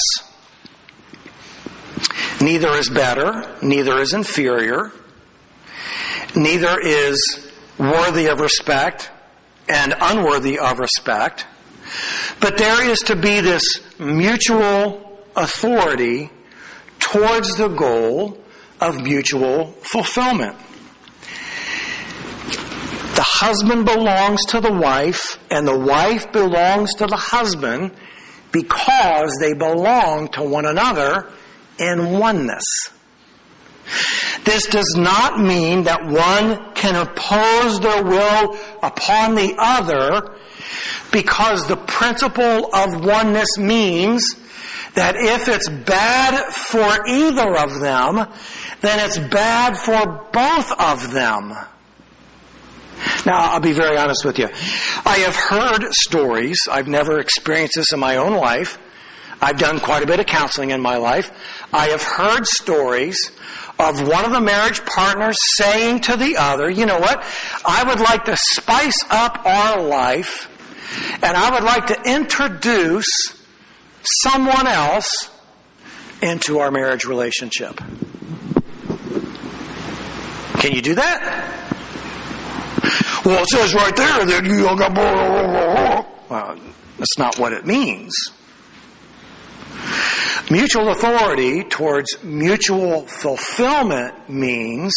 [2.42, 4.92] neither is better, neither is inferior,
[6.36, 9.11] neither is worthy of respect
[9.72, 11.46] and unworthy of respect,
[12.42, 13.64] but there is to be this
[14.00, 16.30] mutual authority
[17.00, 18.38] towards the goal
[18.82, 20.58] of mutual fulfillment.
[23.16, 27.92] The husband belongs to the wife and the wife belongs to the husband
[28.52, 31.32] because they belong to one another
[31.80, 32.64] in oneness.
[34.44, 40.38] This does not mean that one can impose their will upon the other
[41.12, 44.36] because the principle of oneness means
[44.94, 48.28] that if it's bad for either of them,
[48.82, 51.54] then it's bad for both of them.
[53.26, 54.50] Now, I'll be very honest with you.
[55.06, 56.58] I have heard stories.
[56.70, 58.78] I've never experienced this in my own life.
[59.42, 61.32] I've done quite a bit of counseling in my life.
[61.74, 63.32] I have heard stories
[63.82, 67.24] of one of the marriage partners saying to the other, you know what?
[67.66, 70.48] I would like to spice up our life
[71.24, 73.08] and I would like to introduce
[74.04, 75.30] someone else
[76.22, 77.78] into our marriage relationship.
[80.60, 81.58] Can you do that?
[83.26, 84.96] Well, it says right there that you got.
[86.30, 86.60] Well,
[86.98, 88.14] that's not what it means.
[90.50, 94.94] Mutual authority towards mutual fulfillment means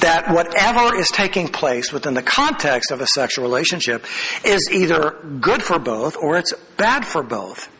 [0.00, 4.04] that whatever is taking place within the context of a sexual relationship
[4.44, 7.70] is either good for both or it's bad for both.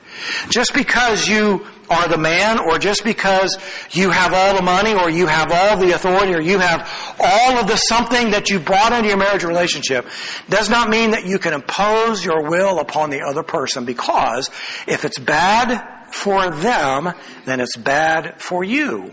[0.48, 3.58] Just because you are the man or just because
[3.90, 7.58] you have all the money or you have all the authority or you have all
[7.58, 10.06] of the something that you brought into your marriage relationship
[10.48, 14.48] does not mean that you can impose your will upon the other person because
[14.86, 17.12] if it's bad for them,
[17.44, 19.12] then it's bad for you.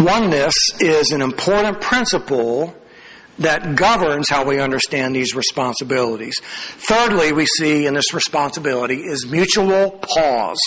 [0.00, 2.74] Oneness is an important principle
[3.38, 6.34] that governs how we understand these responsibilities.
[6.42, 10.60] Thirdly, we see in this responsibility is mutual pause.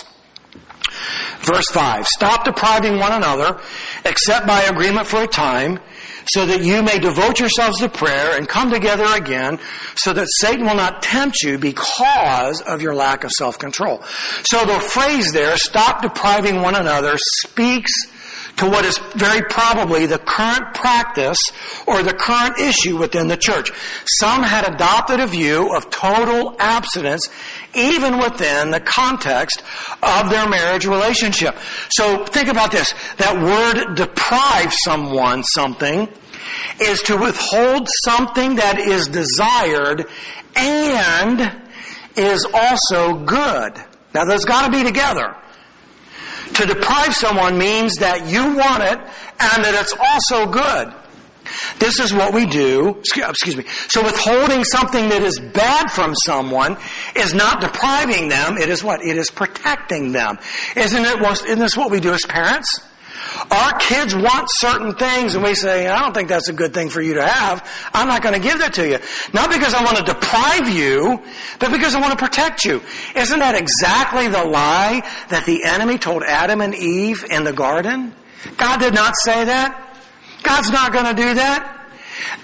[1.42, 3.60] Verse 5 Stop depriving one another,
[4.04, 5.80] except by agreement for a time,
[6.28, 9.60] so that you may devote yourselves to prayer and come together again,
[9.96, 14.02] so that Satan will not tempt you because of your lack of self control.
[14.44, 17.92] So the phrase there, stop depriving one another, speaks
[18.58, 21.40] to what is very probably the current practice
[21.86, 23.72] or the current issue within the church.
[24.20, 27.28] Some had adopted a view of total abstinence
[27.74, 29.62] even within the context
[30.02, 31.58] of their marriage relationship.
[31.90, 32.94] So think about this.
[33.18, 36.08] That word deprive someone something
[36.80, 40.06] is to withhold something that is desired
[40.56, 41.62] and
[42.16, 43.74] is also good.
[44.14, 45.36] Now there's got to be together.
[46.54, 50.94] To deprive someone means that you want it and that it's also good.
[51.80, 53.02] This is what we do.
[53.18, 53.66] Uh, excuse me.
[53.90, 56.78] So withholding something that is bad from someone
[57.16, 58.58] is not depriving them.
[58.58, 59.02] It is what?
[59.02, 60.40] It is protecting them.
[60.76, 61.22] Isn't it?
[61.22, 62.82] Isn't this what we do as parents?
[63.52, 66.90] Our kids want certain things and we say, I don't think that's a good thing
[66.90, 67.68] for you to have.
[67.94, 69.00] I'm not going to give that to you.
[69.34, 71.22] Not because I want to deprive you,
[71.60, 72.82] but because I want to protect you.
[73.16, 78.14] Isn't that exactly the lie that the enemy told Adam and Eve in the garden?
[78.58, 79.82] God did not say that.
[80.44, 81.75] God's not going to do that.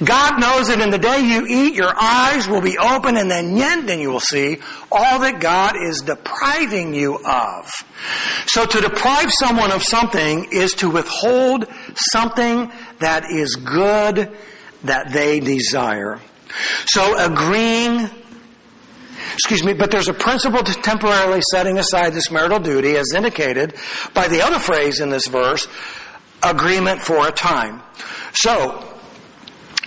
[0.04, 3.56] God knows that in the day you eat, your eyes will be open and then
[3.86, 4.58] then you will see
[4.92, 7.70] all that God is depriving you of.
[8.48, 11.68] So to deprive someone of something is to withhold
[12.12, 14.36] something that is good
[14.84, 16.20] that they desire.
[16.86, 18.10] So agreeing
[19.34, 23.76] excuse me, but there's a principle to temporarily setting aside this marital duty as indicated
[24.14, 25.68] by the other phrase in this verse,
[26.44, 27.82] agreement for a time.
[28.34, 28.91] So,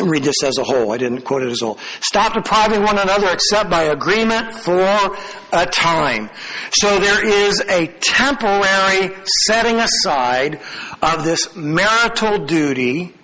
[0.01, 0.93] read this as a whole.
[0.93, 1.79] I didn't quote it as a whole.
[2.01, 5.17] Stop depriving one another except by agreement for
[5.53, 6.31] a time.
[6.73, 9.15] So there is a temporary
[9.47, 10.61] setting aside
[11.03, 13.15] of this marital duty,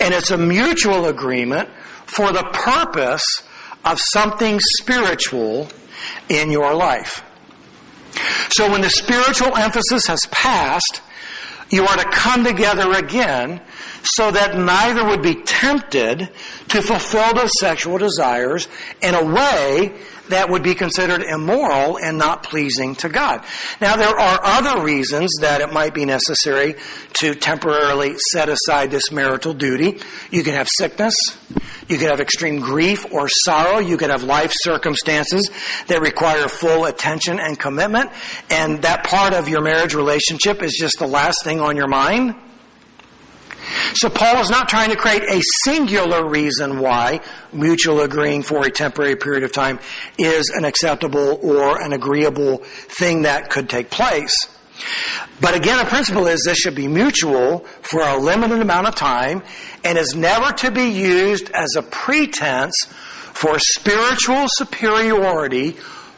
[0.00, 1.68] and it's a mutual agreement
[2.06, 3.24] for the purpose
[3.84, 5.68] of something spiritual
[6.28, 7.22] in your life.
[8.50, 11.02] So when the spiritual emphasis has passed,
[11.70, 13.60] you are to come together again
[14.02, 16.30] so that neither would be tempted
[16.68, 18.68] to fulfill those sexual desires
[19.02, 19.94] in a way
[20.28, 23.44] that would be considered immoral and not pleasing to God.
[23.80, 26.76] Now, there are other reasons that it might be necessary
[27.20, 30.00] to temporarily set aside this marital duty.
[30.30, 31.14] You can have sickness.
[31.88, 33.78] You could have extreme grief or sorrow.
[33.78, 35.50] You could have life circumstances
[35.88, 38.10] that require full attention and commitment.
[38.50, 42.34] And that part of your marriage relationship is just the last thing on your mind.
[43.94, 47.20] So Paul is not trying to create a singular reason why
[47.52, 49.78] mutual agreeing for a temporary period of time
[50.18, 54.34] is an acceptable or an agreeable thing that could take place.
[55.40, 59.42] But again, the principle is this should be mutual for a limited amount of time
[59.84, 65.76] and is never to be used as a pretense for spiritual superiority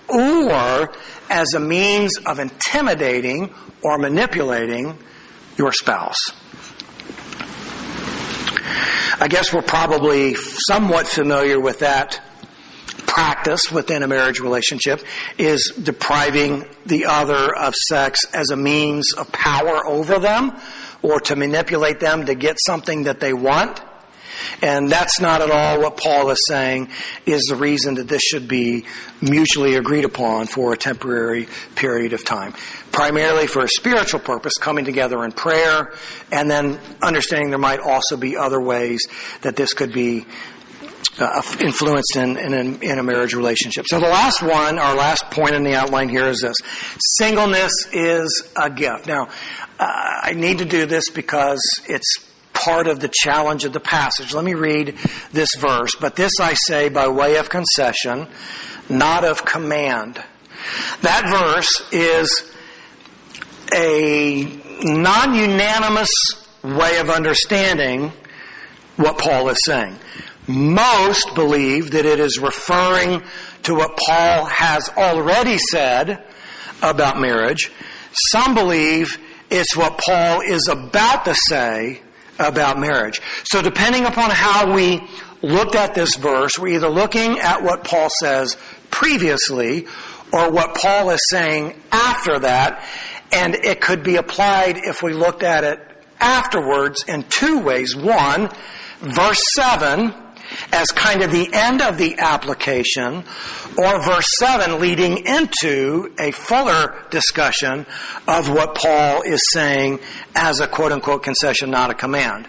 [0.09, 0.93] or
[1.29, 3.53] as a means of intimidating
[3.83, 4.97] or manipulating
[5.59, 6.17] your spouse.
[9.19, 12.21] I guess we're probably somewhat familiar with that
[13.07, 15.03] practice within a marriage relationship
[15.39, 20.53] is depriving the other of sex as a means of power over them
[21.03, 23.81] or to manipulate them to get something that they want.
[24.63, 26.91] And that's not at all what Paul is saying
[27.25, 28.85] is the reason that this should be
[29.21, 32.55] mutually agreed upon for a temporary period of time.
[32.97, 35.93] Primarily for a spiritual purpose, coming together in prayer,
[36.33, 39.07] and then understanding there might also be other ways
[39.43, 40.25] that this could be
[41.19, 43.85] uh, influenced in, in, in, a marriage relationship.
[43.87, 46.57] So the last one, our last point in the outline here is this.
[47.19, 49.07] Singleness is a gift.
[49.07, 49.29] Now,
[49.79, 49.85] uh,
[50.23, 54.33] I need to do this because it's part of the challenge of the passage.
[54.33, 54.97] Let me read
[55.35, 55.95] this verse.
[56.01, 58.27] But this I say by way of concession,
[58.89, 60.19] not of command.
[61.03, 62.53] That verse is
[63.77, 64.45] a
[64.83, 66.11] non-unanimous
[66.63, 68.13] way of understanding
[68.97, 69.97] what Paul is saying.
[70.49, 73.23] Most believe that it is referring
[73.65, 76.25] to what Paul has already said
[76.83, 77.71] about marriage.
[78.31, 79.19] Some believe
[79.51, 82.01] it's what Paul is about to say
[82.39, 83.21] about marriage.
[83.45, 85.03] So depending upon how we
[85.43, 88.57] looked at this verse, we're either looking at what Paul says
[88.91, 89.87] previously
[90.33, 92.85] or what Paul is saying after that.
[93.33, 95.81] And it could be applied if we looked at it
[96.21, 97.95] afterwards in two ways.
[97.95, 98.51] One,
[99.01, 100.15] verse 7
[100.73, 103.25] as kind of the end of the application,
[103.77, 107.87] or verse 7 leading into a fuller discussion
[108.27, 110.01] of what Paul is saying
[110.35, 112.49] as a quote unquote concession, not a command.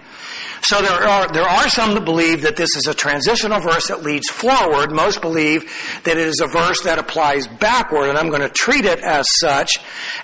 [0.61, 4.03] So there are, there are some that believe that this is a transitional verse that
[4.03, 4.91] leads forward.
[4.91, 5.71] Most believe
[6.03, 9.25] that it is a verse that applies backward, and I'm going to treat it as
[9.39, 9.71] such,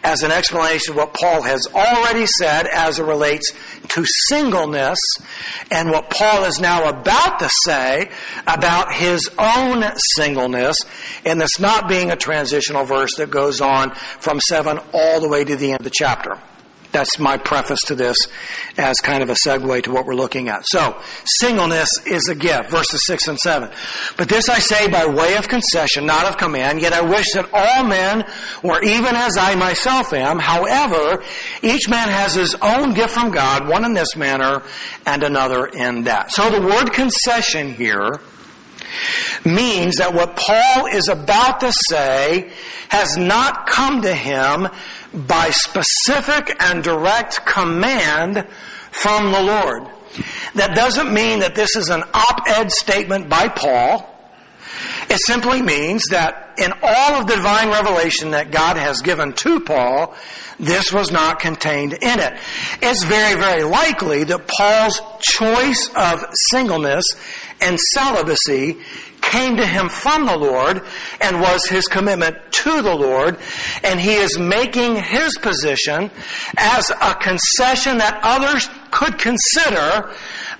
[0.03, 3.51] as an explanation of what Paul has already said as it relates
[3.89, 4.99] to singleness,
[5.71, 8.09] and what Paul is now about to say
[8.47, 9.83] about his own
[10.15, 10.77] singleness,
[11.25, 15.43] and this not being a transitional verse that goes on from 7 all the way
[15.43, 16.39] to the end of the chapter.
[16.93, 18.15] That's my preface to this
[18.77, 20.63] as kind of a segue to what we're looking at.
[20.67, 23.69] So, singleness is a gift, verses 6 and 7.
[24.15, 27.49] But this I say by way of concession, not of command, yet I wish that
[27.51, 28.25] all men
[28.63, 30.37] were even as I myself am.
[30.37, 31.23] However,
[31.63, 34.61] each man has his own gift from God, one in this manner
[35.05, 36.31] and another in that.
[36.31, 38.21] So the word concession here
[39.43, 42.51] means that what Paul is about to say
[42.89, 44.67] has not come to him
[45.13, 48.47] by specific and direct command
[48.91, 49.87] from the Lord.
[50.55, 54.09] That doesn't mean that this is an op-ed statement by Paul.
[55.09, 59.59] It simply means that in all of the divine revelation that God has given to
[59.59, 60.15] Paul,
[60.59, 62.33] this was not contained in it.
[62.81, 67.05] It's very, very likely that Paul's choice of singleness
[67.59, 68.77] and celibacy
[69.23, 70.83] came to him from the Lord
[71.19, 73.37] and was his commitment to the Lord.
[73.83, 76.11] And he is making his position
[76.57, 80.11] as a concession that others could consider,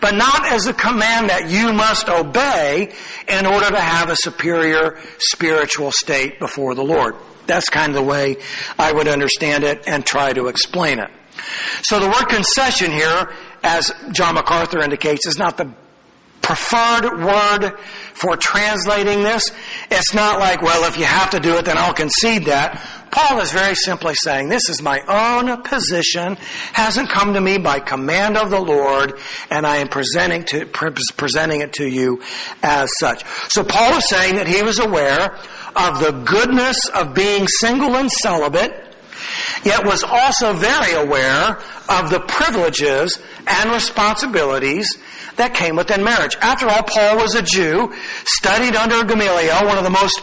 [0.01, 2.93] but not as a command that you must obey
[3.27, 7.15] in order to have a superior spiritual state before the Lord.
[7.45, 8.37] That's kind of the way
[8.79, 11.11] I would understand it and try to explain it.
[11.83, 13.33] So the word concession here,
[13.63, 15.73] as John MacArthur indicates, is not the
[16.43, 17.79] preferred word
[18.13, 19.43] for translating this.
[19.89, 22.79] It's not like, well, if you have to do it, then I'll concede that.
[23.11, 26.35] Paul is very simply saying, this is my own position,
[26.73, 29.19] hasn't come to me by command of the Lord,
[29.51, 32.21] and I am presenting, to, presenting it to you
[32.63, 33.23] as such.
[33.49, 35.35] So Paul is saying that he was aware
[35.75, 38.92] of the goodness of being single and celibate,
[39.63, 41.57] yet was also very aware
[41.89, 44.97] of the privileges and responsibilities
[45.35, 46.35] that came within marriage.
[46.41, 47.93] After all, Paul was a Jew,
[48.25, 50.21] studied under Gamaliel, one of the most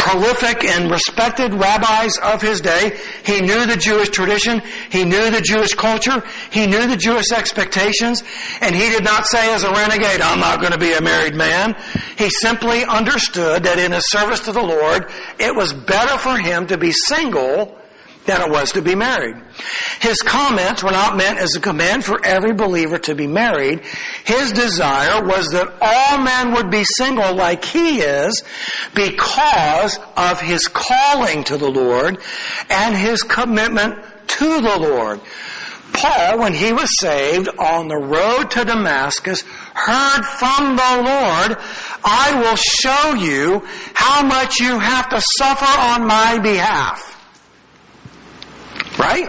[0.00, 2.98] prolific and respected rabbis of his day.
[3.24, 4.62] He knew the Jewish tradition.
[4.90, 6.22] He knew the Jewish culture.
[6.50, 8.22] He knew the Jewish expectations.
[8.62, 11.34] And he did not say as a renegade, I'm not going to be a married
[11.34, 11.76] man.
[12.16, 16.66] He simply understood that in his service to the Lord, it was better for him
[16.68, 17.79] to be single
[18.26, 19.36] than it was to be married.
[20.00, 23.84] His comments were not meant as a command for every believer to be married.
[24.24, 28.42] His desire was that all men would be single like he is
[28.94, 32.18] because of his calling to the Lord
[32.68, 35.20] and his commitment to the Lord.
[35.92, 39.42] Paul, when he was saved on the road to Damascus,
[39.74, 41.56] heard from the Lord,
[42.04, 47.09] I will show you how much you have to suffer on my behalf.
[48.98, 49.28] Right?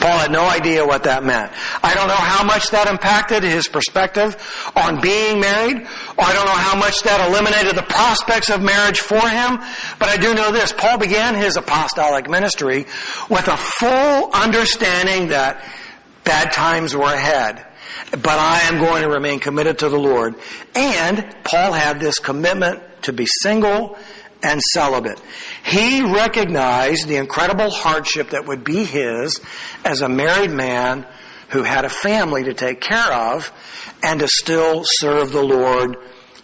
[0.00, 1.52] Paul had no idea what that meant.
[1.82, 4.36] I don't know how much that impacted his perspective
[4.76, 9.00] on being married, or I don't know how much that eliminated the prospects of marriage
[9.00, 9.58] for him,
[9.98, 10.72] but I do know this.
[10.72, 12.86] Paul began his apostolic ministry
[13.28, 15.64] with a full understanding that
[16.24, 17.64] bad times were ahead.
[18.10, 20.34] But I am going to remain committed to the Lord.
[20.74, 23.98] And Paul had this commitment to be single
[24.42, 25.20] and celibate.
[25.68, 29.38] He recognized the incredible hardship that would be his
[29.84, 31.06] as a married man
[31.50, 33.52] who had a family to take care of
[34.02, 35.96] and to still serve the Lord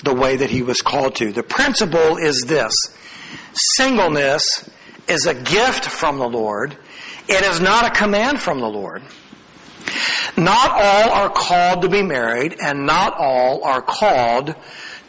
[0.02, 1.32] the way that he was called to.
[1.32, 2.74] The principle is this.
[3.76, 4.68] Singleness
[5.08, 6.76] is a gift from the Lord.
[7.26, 9.02] It is not a command from the Lord.
[10.36, 14.54] Not all are called to be married and not all are called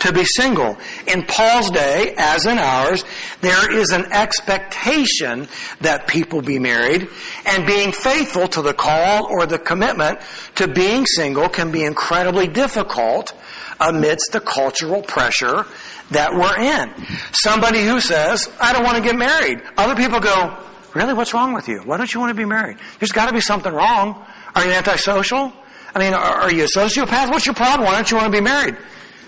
[0.06, 0.78] to be single.
[1.08, 3.04] In Paul's day, as in ours,
[3.42, 5.48] there is an expectation
[5.82, 7.08] that people be married,
[7.46, 10.20] and being faithful to the call or the commitment
[10.56, 13.34] to being single can be incredibly difficult
[13.80, 15.66] amidst the cultural pressure
[16.12, 16.94] that we're in.
[17.34, 19.62] Somebody who says, I don't want to get married.
[19.78, 20.58] Other people go,
[20.94, 21.82] really, what's wrong with you?
[21.84, 22.78] Why don't you want to be married?
[23.00, 24.26] There's got to be something wrong.
[24.54, 25.52] Are you antisocial?
[25.94, 27.30] I mean, are you a sociopath?
[27.30, 27.88] What's your problem?
[27.88, 28.78] Why don't you want to be married?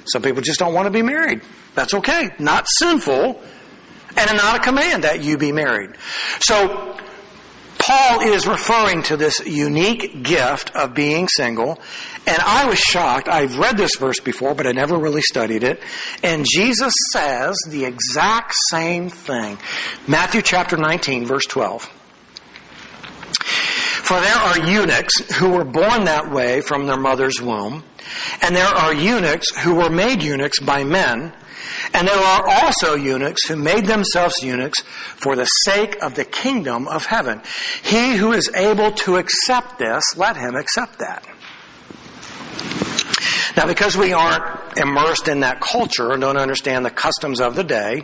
[0.08, 1.42] Some people just don't want to be married.
[1.76, 2.30] That's okay.
[2.40, 3.42] Not sinful
[4.18, 5.92] and not a command that you be married.
[6.40, 6.98] So,
[7.78, 11.80] Paul is referring to this unique gift of being single,
[12.26, 13.30] and I was shocked.
[13.30, 15.82] I've read this verse before, but I never really studied it.
[16.24, 19.58] And Jesus says the exact same thing.
[20.08, 21.84] Matthew chapter 19, verse 12.
[24.08, 27.84] For there are eunuchs who were born that way from their mother's womb,
[28.42, 31.34] and there are eunuchs who were made eunuchs by men,
[31.94, 34.82] and there are also eunuchs who made themselves eunuchs
[35.16, 37.42] for the sake of the kingdom of heaven.
[37.84, 41.26] He who is able to accept this, let him accept that.
[43.56, 47.64] Now, because we aren't immersed in that culture and don't understand the customs of the
[47.64, 48.04] day,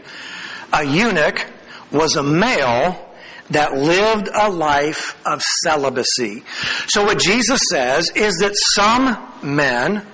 [0.71, 1.45] a eunuch
[1.91, 3.12] was a male
[3.53, 6.43] that lived a life of celibacy.
[6.87, 10.05] So what Jesus says is that some men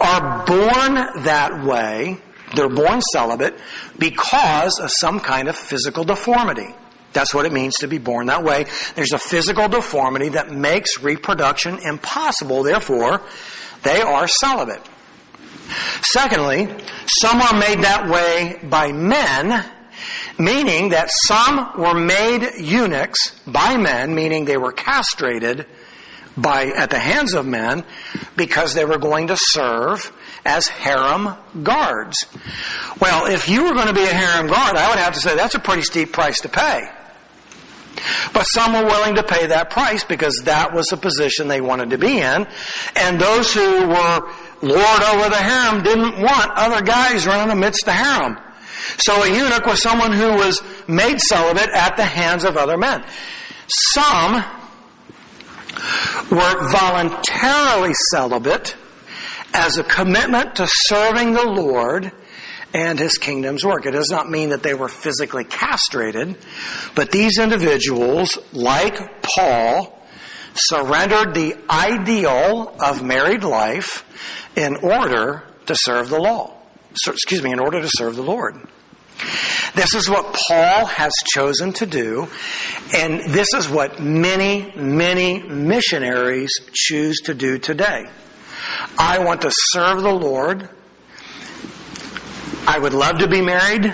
[0.00, 2.18] are born that way,
[2.54, 3.58] they're born celibate
[3.98, 6.74] because of some kind of physical deformity.
[7.12, 8.66] That's what it means to be born that way.
[8.94, 13.22] There's a physical deformity that makes reproduction impossible, therefore,
[13.82, 14.82] they are celibate.
[16.02, 16.68] Secondly,
[17.06, 19.64] some are made that way by men
[20.38, 25.66] meaning that some were made eunuchs by men, meaning they were castrated
[26.36, 27.84] by, at the hands of men
[28.36, 30.12] because they were going to serve
[30.44, 32.26] as harem guards.
[33.00, 35.36] Well, if you were going to be a harem guard, I would have to say
[35.36, 36.88] that's a pretty steep price to pay.
[38.32, 41.90] But some were willing to pay that price because that was the position they wanted
[41.90, 42.46] to be in.
[42.94, 44.32] And those who were
[44.62, 48.38] lord over the harem didn't want other guys running amidst the harem.
[48.98, 53.04] So a eunuch was someone who was made celibate at the hands of other men.
[53.68, 54.44] Some
[56.30, 58.76] were voluntarily celibate
[59.54, 62.12] as a commitment to serving the Lord
[62.74, 63.86] and his kingdom's work.
[63.86, 66.36] It does not mean that they were physically castrated,
[66.94, 69.98] but these individuals, like Paul,
[70.54, 74.04] surrendered the ideal of married life
[74.56, 76.54] in order to serve the law.
[76.94, 78.56] So, excuse me, in order to serve the Lord.
[79.74, 82.28] This is what Paul has chosen to do,
[82.94, 88.08] and this is what many, many missionaries choose to do today.
[88.98, 90.68] I want to serve the Lord.
[92.66, 93.92] I would love to be married,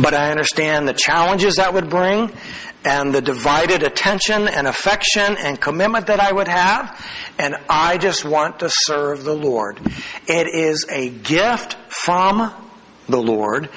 [0.00, 2.32] but I understand the challenges that would bring
[2.84, 7.04] and the divided attention and affection and commitment that I would have,
[7.38, 9.80] and I just want to serve the Lord.
[10.26, 12.52] It is a gift from
[13.08, 13.68] the Lord.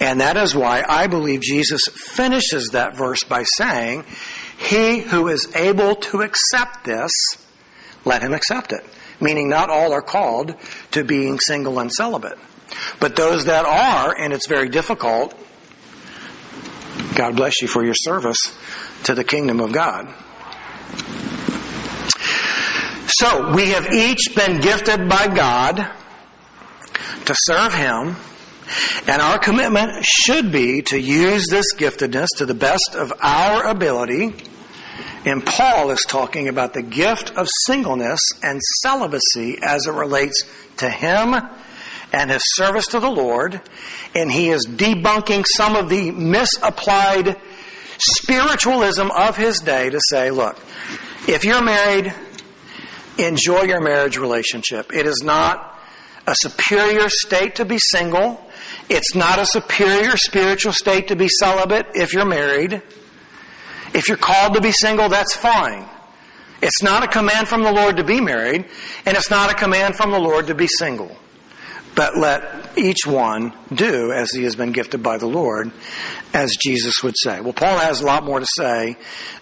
[0.00, 4.04] And that is why I believe Jesus finishes that verse by saying,
[4.56, 7.12] He who is able to accept this,
[8.04, 8.84] let him accept it.
[9.20, 10.54] Meaning not all are called
[10.92, 12.38] to being single and celibate.
[13.00, 15.34] But those that are, and it's very difficult,
[17.14, 18.38] God bless you for your service
[19.04, 20.14] to the kingdom of God.
[23.10, 25.90] So, we have each been gifted by God
[27.24, 28.16] to serve Him
[29.06, 34.34] and our commitment should be to use this giftedness to the best of our ability.
[35.24, 40.42] And Paul is talking about the gift of singleness and celibacy as it relates
[40.78, 41.34] to him
[42.12, 43.60] and his service to the Lord.
[44.14, 47.36] And he is debunking some of the misapplied
[47.98, 50.56] spiritualism of his day to say, look,
[51.26, 52.14] if you're married,
[53.18, 54.94] enjoy your marriage relationship.
[54.94, 55.78] It is not
[56.26, 58.47] a superior state to be single.
[58.88, 62.82] It's not a superior spiritual state to be celibate if you're married.
[63.94, 65.88] If you're called to be single, that's fine.
[66.60, 68.64] It's not a command from the Lord to be married,
[69.06, 71.16] and it's not a command from the Lord to be single.
[71.94, 75.72] But let each one do as he has been gifted by the Lord,
[76.32, 77.40] as Jesus would say.
[77.40, 78.96] Well, Paul has a lot more to say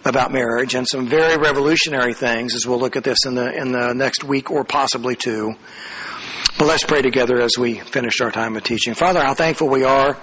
[0.05, 3.71] about marriage and some very revolutionary things as we'll look at this in the, in
[3.71, 5.55] the next week or possibly two.
[6.57, 8.95] But let's pray together as we finish our time of teaching.
[8.95, 10.17] Father, how thankful we are